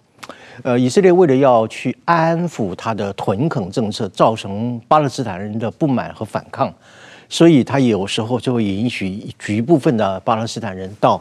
[0.64, 6.70] 呃，以色列为了要去安抚他的屯垦政策，造成巴勒斯坦人的不满和反抗，
[7.30, 11.18] 所以他有时候就会允许局部分的巴勒斯坦人到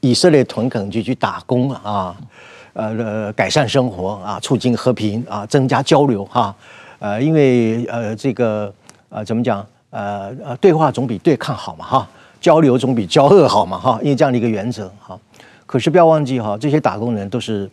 [0.00, 2.16] 以色列屯垦去去打工啊，
[2.72, 6.56] 呃，改善生活啊，促进和平啊，增加交流哈。
[7.04, 8.72] 呃，因为呃，这个
[9.10, 9.58] 呃，怎么讲？
[9.90, 12.08] 呃呃，对话总比对抗好嘛，哈，
[12.40, 15.20] 交流总比交恶好嘛，哈，因为这样的一个原则，哈。
[15.66, 17.70] 可是不要忘记哈，这些打工人都是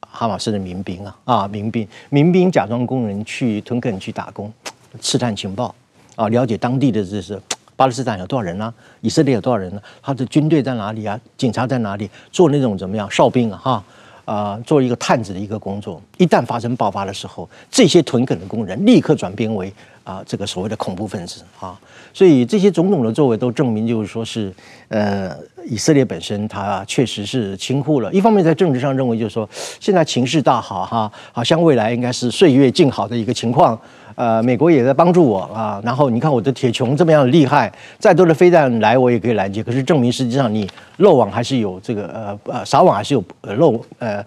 [0.00, 4.52] 哈马斯的民兵啊，啊，民兵，民兵假装工人去屯垦去打工，
[5.00, 5.72] 刺探情报
[6.16, 7.40] 啊，了解当地的这是
[7.76, 11.16] 巴勒斯坦有多少人呢、以色列有多少人呢、他的军队在哪里啊？
[11.36, 12.10] 警察在哪里？
[12.32, 13.60] 做那种怎么样哨兵啊？
[13.62, 13.84] 哈。
[14.26, 19.72] 啊，做一个探子的一个工作，一旦发生爆发的时候，这些屯垦的工人立刻转变为
[20.02, 21.78] 啊，这个所谓的恐怖分子啊，
[22.12, 24.52] 所以这些种种的作为都证明，就是说是
[24.88, 28.12] 呃，以色列本身它确实是清库了。
[28.12, 29.48] 一方面在政治上认为，就是说
[29.78, 33.80] 现在情势大好哈，好像未来应该是岁月静好的一个情况。
[34.16, 39.62] 呃，美国也在帮助我啊，然后你看我的铁穹这么样的厉害，再多的飞弹来我也可以拦截。
[39.62, 44.24] 可是证明实际上你漏网还是有这个呃呃撒网还是有漏呃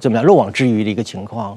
[0.00, 1.56] 怎么样漏网之鱼的一个情况，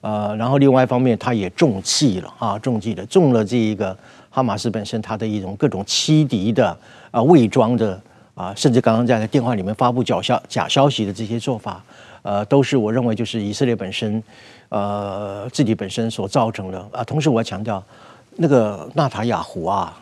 [0.00, 3.94] 呃，然后另外一方面他也中计了啊，中计了，中了这一个
[4.30, 6.74] 哈马斯本身他的一种各种欺敌的
[7.10, 8.00] 啊伪装的
[8.34, 11.84] 啊，甚至刚刚在电话里面发布假消假消息的这些做法，
[12.22, 14.22] 呃，都是我认为就是以色列本身。
[14.70, 17.82] 呃，自己本身所造成的啊，同时我要强调，
[18.36, 19.98] 那个纳塔雅胡啊，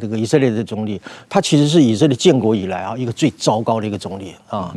[0.00, 4.72] 这个以色列的总理，他其实是以色列建国以来啊一个最糟糕的一个总理啊。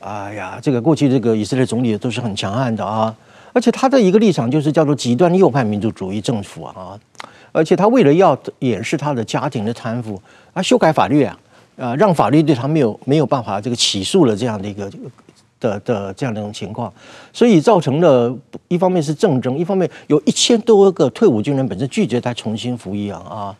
[0.00, 3.14] 哎呀，这个过去这个以色列总理都是很强悍的啊，
[3.54, 6.98] 而且他的一个立场就是叫做极端右派民族主义政府啊，
[7.52, 10.20] 而且他为了要掩饰他的家庭的贪腐
[10.52, 11.38] 啊，修改法律啊，
[11.78, 14.90] 啊，让法律对他没有没有办法这个起诉了这样的一个。
[15.60, 16.92] 的的这样的一种情况，
[17.32, 18.34] 所以造成了
[18.68, 23.56] 一方面是政争，一方面有一千多个退伍军人本身拒绝再重新服役啊啊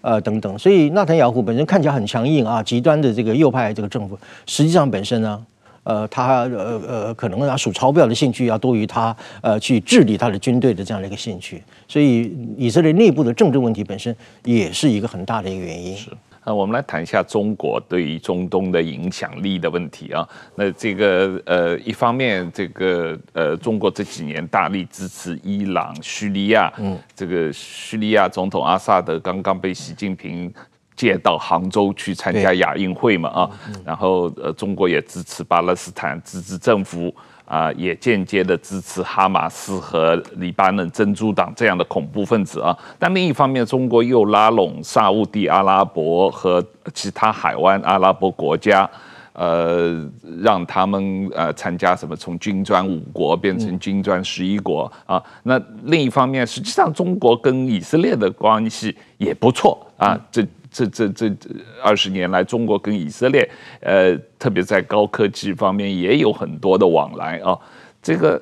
[0.00, 5.44] 呃等等，所以纳坦雅胡本身看起来很强硬啊，极端的这个右派这个政府，实际上本身呢，
[5.82, 15.96] 呃他呃呃可能他数钞票的兴趣要多于他呃去治理他的军队的这样的一个兴趣，所以以色列内部的政治问题本身也是一个很大的一个原因。
[15.96, 16.10] 是。
[16.48, 20.26] 那我们来谈一下中国对于中东的影响力的问题啊。
[20.54, 30.50] 那这个呃，一方面这个呃，中国这几年大力支持伊朗、叙利亚，嗯，这个叙利亚总统阿萨德刚刚被习近平
[30.96, 33.50] 借到杭州去参加亚运会嘛啊，
[33.84, 37.14] 然后呃，中国也支持巴勒斯坦自治政府。
[37.48, 42.76] 啊，也间接的支持哈马斯和黎巴嫩真主党这样的恐怖分子啊。
[42.98, 48.86] 但另一方面，中国又拉拢沙乌地阿拉伯和其他海湾阿拉伯国家，
[49.32, 50.06] 呃，
[50.42, 55.22] 让他们呃参加什么从金砖五国变成金砖十一国啊。
[55.44, 60.20] 那另一方面，实际上中国跟以色列的关系也不错啊。
[60.30, 60.46] 这。
[60.86, 61.48] 这这这
[61.82, 63.48] 二十年来，中国跟以色列，
[63.80, 67.58] 呃，特别在高科技方面也有很多的往来啊。
[68.02, 68.40] 这个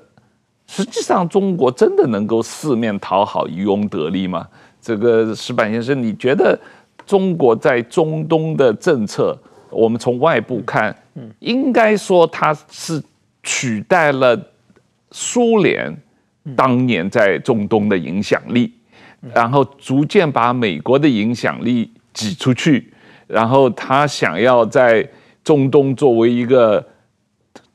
[0.67, 4.47] 实际上，中国真的能够四面讨好、渔翁得利吗？
[4.81, 6.59] 这个石板先生，你觉得
[7.07, 9.37] 中国在中东的政策，
[9.71, 10.95] 我们从外部看，
[11.39, 13.03] 应该说它是
[13.43, 14.41] 取代了
[15.11, 15.97] 苏联
[16.55, 18.73] 当年在中东的影响力，
[19.35, 21.91] 然后逐渐把美国的影响力。
[22.17, 22.91] 挤出去，
[23.27, 25.07] 然后他想要在
[25.45, 26.83] 中东作为一个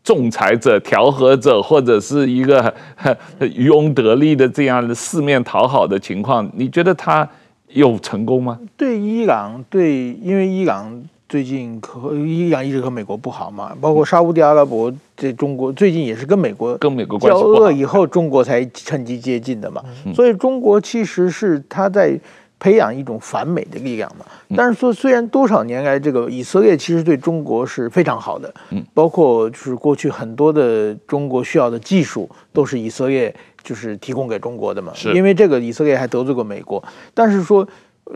[0.04, 2.74] 仲裁者、调和者，或者是一个
[3.54, 7.30] 渔翁得利的这样的四面讨好的情况，你觉得他
[7.68, 8.60] 有成功吗？
[8.76, 19.84] 对伊朗，对，因为伊朗最近和伊朗一直和美国不好嘛，包括沙乌地阿拉伯，这中国最近也是跟美国跟美国交恶以后，中国才趁机接近的嘛，
[20.16, 22.20] 所以中国其实是他在。
[22.62, 28.54] 培养一种反美的力量嘛，但是说虽然多少年来这个以色列其实对中国是非常好的，
[28.94, 36.82] 包括就是过去很多的中国需要的技术都是以色列就是提供给中国的嘛，因为这个以色列还得罪过美国，
[37.16, 37.68] 但是说。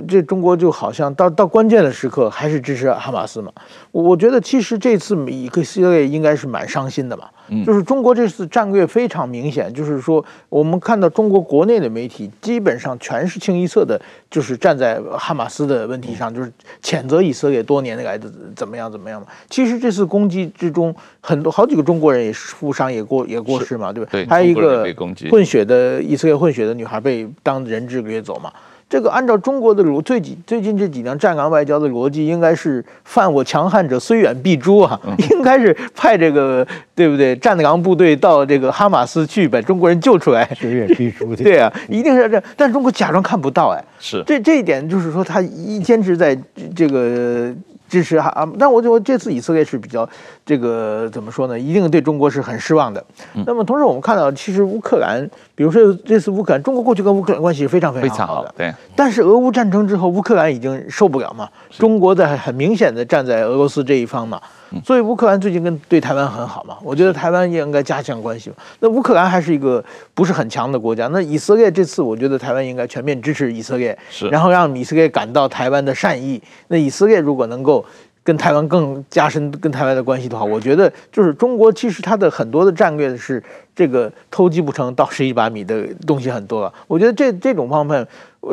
[0.08, 3.52] 这中国就好像到到关键的时刻还是支持哈马斯嘛？
[3.91, 7.26] 我我觉得其实这次以色列应该是蛮伤心的嘛。
[7.64, 19.28] 就是中国这次战略非常明显，就是说我们看到中国国内的媒体基本上全是清一色的，就是站在哈马斯的问题上，就是谴责以色列多年来的怎么样怎么样嘛。
[19.48, 24.10] 其实这次攻击之中，很多好几个中国人也是负伤也过也过世嘛，对吧？
[24.12, 24.84] 对，还有一个
[25.30, 28.52] 混血的以色列混血的女孩被当人质掠走嘛。
[28.88, 35.00] 这个按照中国的逻最近最近这几年站岗外交的逻辑，应该是犯我强悍者虽远必诛啊，
[35.32, 41.36] 应该是派这个对不对站岗部队到这个哈马斯去把中国人救出来，虽远必诛。
[41.36, 46.38] 对啊，一定是这样，但中国假装看不到哎，是这这一点就是说他一坚持在
[46.76, 47.54] 这个。
[47.88, 50.10] 支持哈啊，但我觉得这次以色列是比较
[50.44, 51.58] 这个怎么说呢？
[51.58, 53.02] 一定对中国是很失望的。
[53.46, 58.53] 那么同时我们看到，其实乌克兰，比如说这次乌克兰，中国过去跟乌克兰关系是非常非常好的。
[58.58, 58.74] 对。
[58.95, 64.41] 但是俄乌战争之后，乌克兰已经受不了嘛，中国在很明显的站在俄罗斯这一方嘛。
[64.84, 68.51] 所以乌克兰最近跟对台湾很好嘛，我觉得台湾也应该加强关系。
[68.80, 69.82] 那乌克兰还是一个
[70.14, 76.41] 不是很强的国家，那以色列这次我觉得台湾应该全面支持以色列，是，然后让以色列感到台湾的善意。
[76.68, 77.86] 那以色列如果能够
[78.26, 83.42] 跟台湾更加深跟台湾的关系的话，我觉得就是中国其实它的很多的战略是
[83.74, 86.74] 这个偷鸡不成倒蚀一把米的东西很多了。
[86.88, 88.06] 我觉得这这种方面，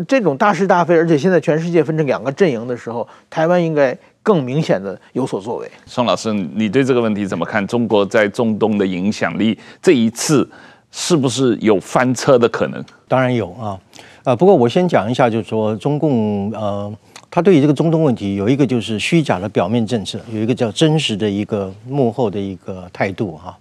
[0.06, 3.98] 这种大是大非，而且现在全世界分成两个阵营的时候，台湾应该。
[4.24, 5.68] 更明显的有所作为。
[5.84, 7.66] 宋老师，你对这个问题怎么看？
[7.66, 10.48] 中国在中东的影响力，这一次
[10.92, 12.80] 是不是有翻车的可能？
[13.08, 13.76] 当然有啊，
[14.22, 16.94] 呃，不过我先讲一下，就是说中共呃，
[17.34, 23.58] 他对于这个中东问题有一个就是虚假的表面政策，有一个叫真实的一个幕后的一个态度哈。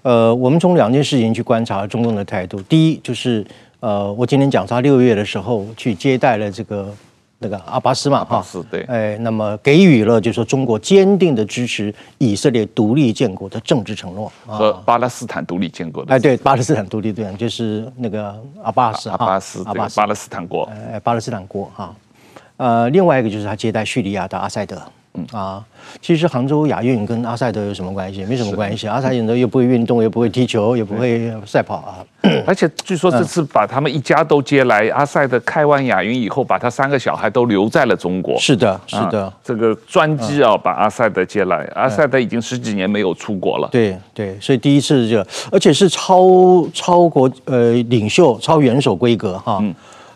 [0.00, 2.58] 呃，我们从两件事情去观察中东的态度。
[2.62, 3.46] 第一就是
[3.80, 6.88] 呃，我今天讲他六月的时候去接待了这个。
[7.44, 21.92] 那个阿巴斯嘛，哈，是对，哎，那么给予了就是说中国坚定的支持以色列独立建国的政治承诺和巴勒斯坦独立建国的，哎，对，巴勒斯坦独立对，就是那个阿巴斯，阿巴斯，阿巴斯，巴勒斯坦国，哎，巴勒斯坦国哈，
[22.62, 24.80] 呃，另外一个就是他接待叙利亚的阿塞德。
[25.14, 25.62] 嗯啊，
[26.00, 28.24] 其实杭州亚运跟阿塞德有什么关系？
[28.24, 28.88] 没什么关系。
[28.88, 32.00] 阿塞德又不会运动，又不会踢球，也不会赛跑啊。
[32.46, 38.38] 而且据说这次把他们一家都接来，阿塞德开完亚运以后，把他三个小孩都留在了中国。
[38.38, 41.68] 是的，是的，这个专机啊，把阿塞德接来。
[41.74, 43.68] 阿塞德已经十几年没有出国了。
[43.70, 49.62] 对对，所以第一次就，而且是超超国呃领袖、超元首规格哈。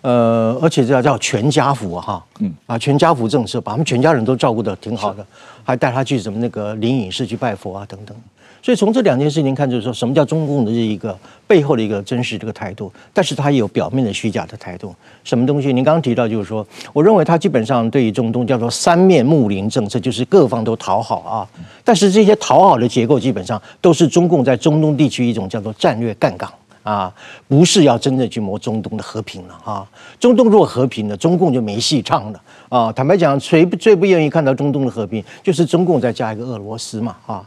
[0.06, 5.26] 呃，而且这叫叫全家福哈，嗯啊，全家福政策，把他们全家人都照顾的挺好的，
[5.64, 8.16] 还带他去什么那个灵隐寺去拜佛啊等等，
[8.62, 14.94] 所以从这两件事情看，就是说什么叫中共的这一个背后的一个真实这个态度，但是它也有表面的虚假的态度。
[15.24, 15.72] 什么东西？
[15.72, 21.48] 您刚刚提到，就是说，我认为它基本上对于中东叫做三面睦邻政策，就是各方都讨好啊。
[21.82, 26.48] 但是这些讨好的结构，基本上都是中共在中东地区一种叫做战略杠杆
[26.86, 27.12] 啊，
[27.48, 29.84] 不是要真正去谋中东的和平了啊。
[30.20, 32.92] 中东如果和平了，中共就没戏唱了啊。
[32.92, 35.22] 坦白讲，谁最不愿意看到中东的和平？
[35.42, 37.44] 就是中共再加一个俄罗斯嘛啊。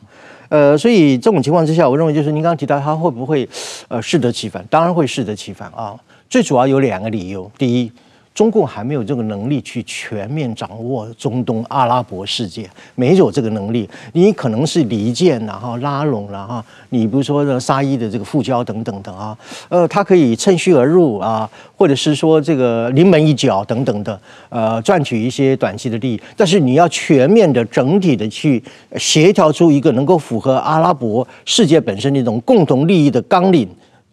[0.50, 3.48] 呃，所以这种情况之下，我认为就是您刚刚提到他会不会
[3.88, 4.66] 呃适得其反？
[4.70, 5.98] 当然会适得其反啊。
[6.30, 7.92] 最主要有两个理由，第一。
[8.40, 13.90] 中共还没有这个能力去全面掌握中东阿拉伯世界，没有这个能力。
[14.14, 19.38] 你可能是离间然后拉拢了哈，你比如说呢沙伊的这个复交等等等啊，
[19.68, 24.18] 呃，他可以趁虚而入啊，或者是说这个临门一脚等等的，
[24.48, 26.22] 呃，赚取一些短期的利益。
[26.38, 28.64] 但是你要全面的、整体的去
[28.96, 33.68] 协调出一个能够符合阿拉伯世界本身的一种共同利益的纲领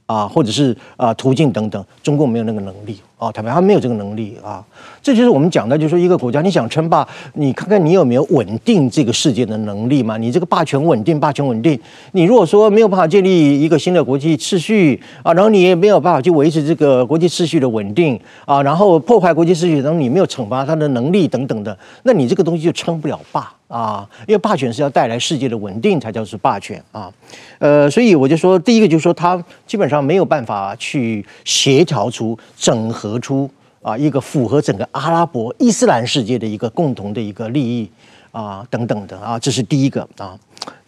[0.06, 2.98] 啊，或者是啊途径等等，中共没有那个能力。
[3.18, 4.62] 啊，坦白他没有这个能力啊，
[5.02, 10.18] 这就是我们讲的，就是说一个国家你想称霸，你看看你有没有稳定这个世界的能力嘛？
[10.18, 11.80] 你这个霸权稳定，霸权稳定，
[12.12, 27.12] 你如果说没有办法建立一个新的国际秩序啊，然后你也没有办法去维持这个国际秩序的稳定啊，然后破坏国际秩序，然后你没有惩罚他的能力等等的，那你这个东西就称不了霸啊，因为霸权是要带来世界的稳定才叫做霸权啊，
[27.58, 33.18] 呃，所以我就说，第一个就是说他基本上没有办法去协调出整合。
[33.18, 33.50] 出
[33.82, 37.90] 啊一个符合整个阿拉伯伊斯兰世界的一个共同的一个利益
[38.32, 40.38] 啊等等的啊，这是第一个啊。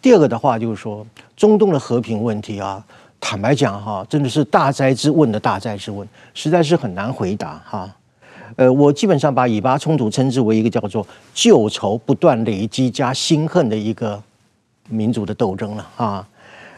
[0.01, 1.05] 第二个的话就是说，
[1.35, 2.83] 中东的和平问题啊，
[3.19, 7.89] 坦白讲哈，真的是大哉之问的大哉之问，实在是很难回答哈。
[8.55, 14.21] 呃，我基本上把以巴冲突称之为一个叫做旧仇不断累积加新恨的一个
[14.87, 16.27] 民族的斗争了啊。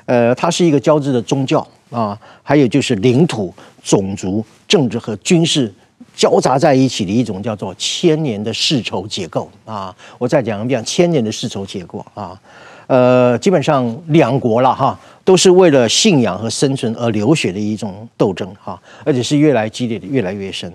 [0.06, 3.54] 呃，它是一个交织的宗教啊，还有就是领土。
[3.84, 5.74] 种族、政治和军事
[6.16, 9.92] 交杂在一起的一种叫做千年的世仇结构啊！
[10.20, 12.40] 我再讲一遍，千年的世仇结构啊！
[12.86, 20.72] 呃，基本上两国了哈，都是为了信仰和生存而流血的一种斗争哈，而且是越来激烈的，越来越深。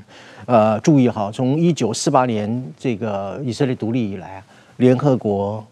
[0.47, 4.45] 呃，注意哈，从一九四八年这个以色列独立以来啊，
[4.77, 5.65] 联合国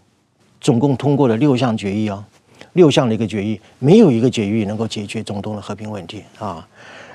[0.61, 2.25] 总共通过了六项决议啊，
[2.72, 6.66] 六项的一个决议，没有一个决议能够解决中东的和平问题啊。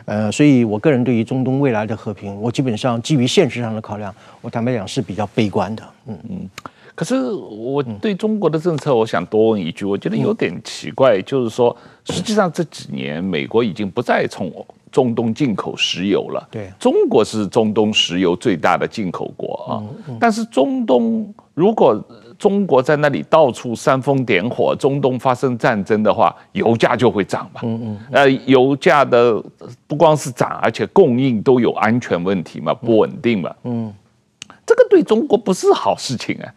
[0.05, 5.83] 呃，所以我个人对于中东未来的和平，我基本上基于现实上的考量，我坦白讲是比较悲观的。
[6.07, 6.49] 嗯嗯。
[6.95, 14.51] 可是我对中国的政策，我想多问一句，我觉得有点奇怪，就是说，实际上这几年美国已经不再从
[14.91, 16.47] 中东进口石油了。
[16.49, 19.83] 对，中国是中东石油最大的进口国啊。
[20.19, 22.03] 但是中东如果
[22.37, 27.61] 中国在那里到处煽风点火，中东发生战争的话，油价就会涨嘛。
[27.63, 27.99] 嗯嗯。
[28.11, 29.43] 呃，油价的
[29.85, 33.53] 不光是涨，而且供应都有安全问题嘛，不稳定嘛。
[33.63, 33.93] 嗯。
[34.65, 36.47] 这个对中国不是好事情啊。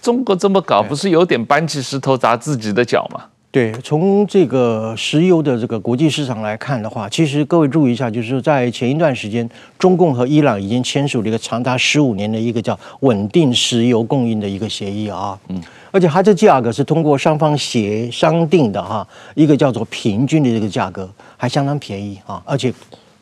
[0.00, 3.24] 中国这么搞，不是有点搬起石头砸自己的脚吗？
[3.52, 15.36] 对，从这个石油的这个国际市场来看的话，其实各位注意一下，就是在前一段时间，中共和伊朗已经签署了一个长达十五年的一个叫稳定石油供应的一个协议啊。
[15.48, 22.72] 嗯，而且它这价格是通过双方协商定的哈，一个叫做平均的这个价格，还相当便宜啊，而且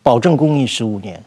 [0.02, 1.18] 保证供应十五年。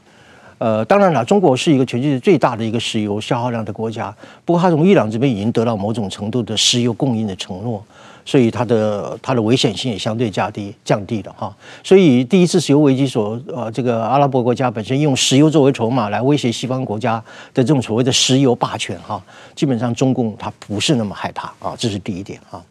[0.60, 7.84] 呃，当然了，中国是一个全世界最大的一个石油消耗量的国家，不过它从伊朗这边已经得到某种程度的石油供应的承诺。
[8.26, 17.16] 所以它的它的危险性也相对降低降低了哈，所以第一次石油危机所呃这个阿拉伯国家本身用石油作为筹码来威胁西方国家
[17.54, 19.22] 的这种所谓的石油霸权哈，
[19.56, 22.62] 基本上中共它不是那么害怕啊，这是第一点啊。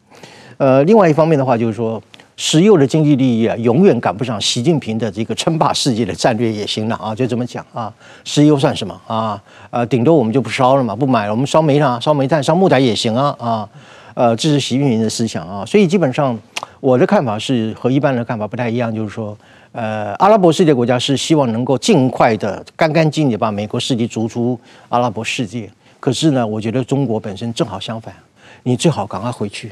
[0.57, 2.03] 呃，另外一方面的话就是说，
[2.37, 7.93] 石油的经济利益啊，永远赶不上习近平的这个称霸世界的战略野心了啊，就这么讲啊，
[8.25, 9.43] 石油算什么啊？
[9.71, 13.69] 呃，顶多我们就不烧了嘛，不买了，我们烧煤炭、烧煤炭、烧木材也行啊啊。
[14.15, 16.39] 呃，这是习近平的思想啊，所以基本上
[16.81, 19.37] 我的看法是和一般人的看法不太一样，就是说，
[19.73, 24.59] 呃，阿拉伯世界国家是希望能够尽快的、干干净净把美国势力逐出
[24.89, 25.71] 阿拉伯世界。
[26.01, 28.15] 可是呢，我觉得中国本身正好相反，
[28.63, 29.71] 你最好赶快回去。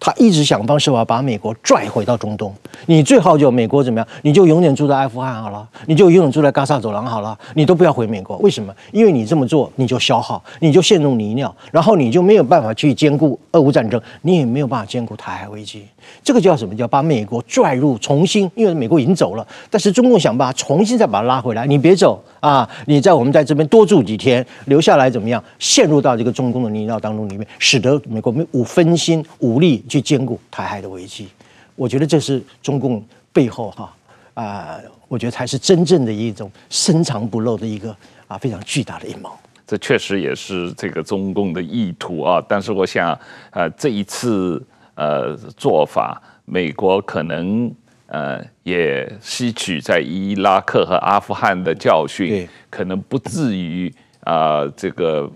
[0.00, 2.54] 他一直想方设法把美国拽回到中东，
[2.86, 4.08] 你最好就美国怎么样？
[4.22, 8.36] 你就永远住在阿富汗好了，你就永远住在加沙走廊好了，你都不要回美国。
[8.38, 8.72] 为什么？
[8.92, 15.84] 因为你这么做，你就消耗，你就陷入泥淖，然后你就没有办法去兼顾俄乌战争，你也没有办法兼顾台海危机。
[16.22, 16.74] 这个叫什么？
[16.76, 21.66] 叫把美国拽入重新，因为美国已经走了，但是中共想办法重新再把它拉回来。
[21.66, 22.68] 你别走啊！
[22.86, 25.42] 你在我们在这边多住几天，留下来怎么样？
[25.58, 29.82] 陷入到这个中共的泥淖当中里面，使得美国没无分心无力。
[29.88, 31.28] 去兼顾台海的危机。
[31.74, 33.94] 我觉得这是中共背后哈
[34.34, 39.30] 啊、呃，我觉得才是真正的一种深藏不露的一个啊非常巨大的阴谋。
[39.66, 43.18] 这确实也是这个中共的意图啊，但是我想，
[43.50, 44.60] 呃，这一次
[44.94, 47.72] 呃做法，美国可能
[48.06, 55.30] 呃也吸取在伊拉克和阿富汗的教训，可能不至于啊、呃、这个。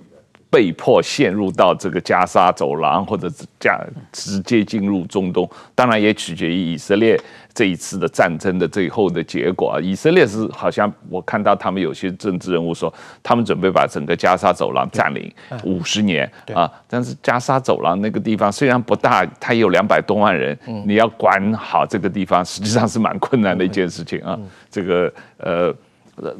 [0.52, 3.26] 被迫陷入到这个加沙走廊，或者
[3.58, 3.80] 加
[4.12, 7.18] 直接进入中东，当然也取决于以色列
[7.54, 9.80] 这一次的战争的最后的结果。
[9.80, 12.92] 以色列是好像我看到他们有些政治人物说，
[13.22, 15.32] 他们准备把整个加沙走廊占领
[15.64, 16.70] 五十年啊。
[16.86, 24.38] 但是加沙走廊那个地方虽然不大，它有两百多万人，你要管好这个地方，实际上是蛮困难的一件事情啊。
[24.70, 25.74] 这个呃
[26.16, 26.36] 呃，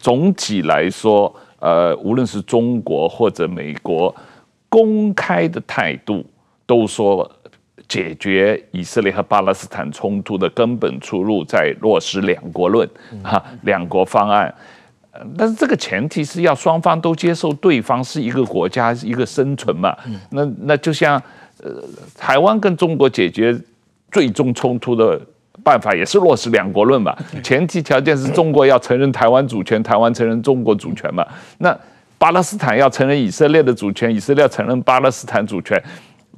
[0.00, 1.32] 总体来说。
[1.60, 4.14] 呃，无论是中国或者美国，
[4.68, 6.24] 公开的态度
[6.66, 7.30] 都说，
[7.88, 12.88] 解决以色列和巴勒斯坦冲突的根本出路在落实两国论，
[13.22, 14.54] 哈，两国方案。
[15.36, 19.96] 但是这个前提是要双方都接受对方是一个国家，一个生存嘛。
[20.30, 21.20] 那那就像，
[21.62, 21.82] 呃，
[22.16, 23.58] 台湾跟中国解决
[24.12, 25.20] 最终冲突的。
[25.68, 31.22] 办法也是落实两国论嘛，前提条件是中国要承认台湾主权，台湾承认中国主权嘛。
[31.58, 31.78] 那
[32.16, 35.78] 巴勒斯坦要承认以色列的主权，以色列要承认巴勒斯坦主权，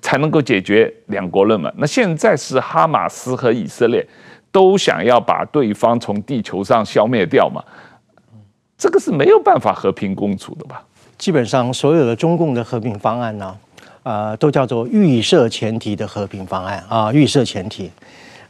[0.03, 1.71] 才能够解决两国论嘛。
[1.77, 4.05] 那现在是哈马斯和以色列
[4.51, 7.63] 都想要把对方从地球上消灭掉嘛，
[8.77, 10.83] 这个是没有办法和平共处的吧？
[11.17, 13.57] 基本上所有的中共的和平方案呢，
[14.03, 17.91] 呃，都叫做预设前提的和平方案啊，预设前提。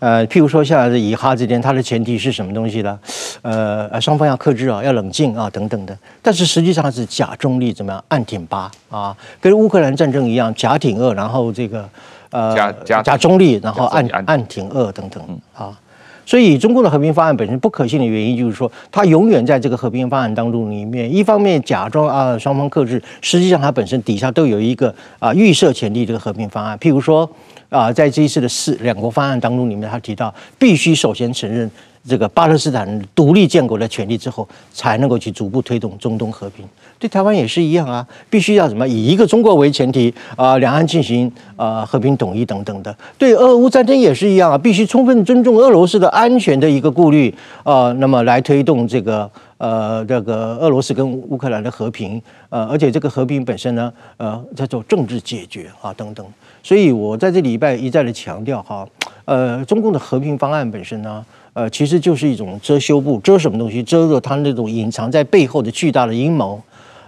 [0.01, 2.99] 呃，譬如说，像以哈之间，它的前提是什么东西呢？
[3.43, 5.97] 呃，双方要克制啊，要冷静啊，等等的。
[6.23, 8.03] 但是实际上是假中立，怎么样？
[8.09, 11.87] 暗挺八啊，跟乌克兰战争一样，假挺俄，然后这个
[12.31, 15.23] 呃假假假中立，然后暗暗挺俄等等
[15.55, 15.79] 啊。
[16.25, 27.31] 所以中共的和平方案本身不可信的原因，就是说它永远在这个和平方案当中里面，一方面假装啊双方克制，实际上它本身底下都有一个啊预设前提这个和平方案，譬如说。
[27.71, 31.71] 啊，在这一次的四两国方案当中，里面他提到，必须首先承认
[32.07, 36.66] 这个巴勒斯坦独立建国的权利之后，才能够去逐步推动中东和平。
[36.99, 42.95] 对台湾也是一样啊，必须要什么以一个中国为前提啊，两岸进行啊和平统一等等的。
[43.16, 56.27] 对俄乌战争也是一样啊，必须充分尊重俄罗斯的安全的一个顾虑啊，那么来推动这个呃这个俄罗斯跟乌克兰的和平呃，而且这个和平本身呢，呃叫做政治解决啊等等。
[56.63, 58.87] 所以我在这礼拜一再的强调哈，
[59.25, 63.83] 呃，中共的和平方案本身呢，呃，其实就是一种遮羞布，遮什么东西？
[63.83, 66.61] 遮住它那种隐藏在背后的巨大的阴谋。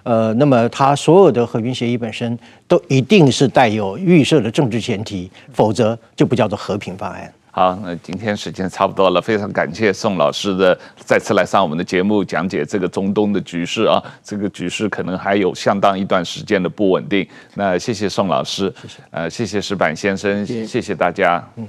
[0.05, 2.37] 呃，那么它所有的和平协议本身
[2.67, 7.33] 都一定是带有预设的政治前提，否则就不叫做和平方案。
[7.55, 17.29] 好，那今天时间差不多了，非常感谢宋老师的再次来上我们的节目，讲解这个中东的局势啊，这个局势可能还有相当一段时间的不稳定。
[17.55, 21.69] 那谢谢宋老师，谢谢，呃，谢谢石板先生，谢谢，谢谢大家，嗯。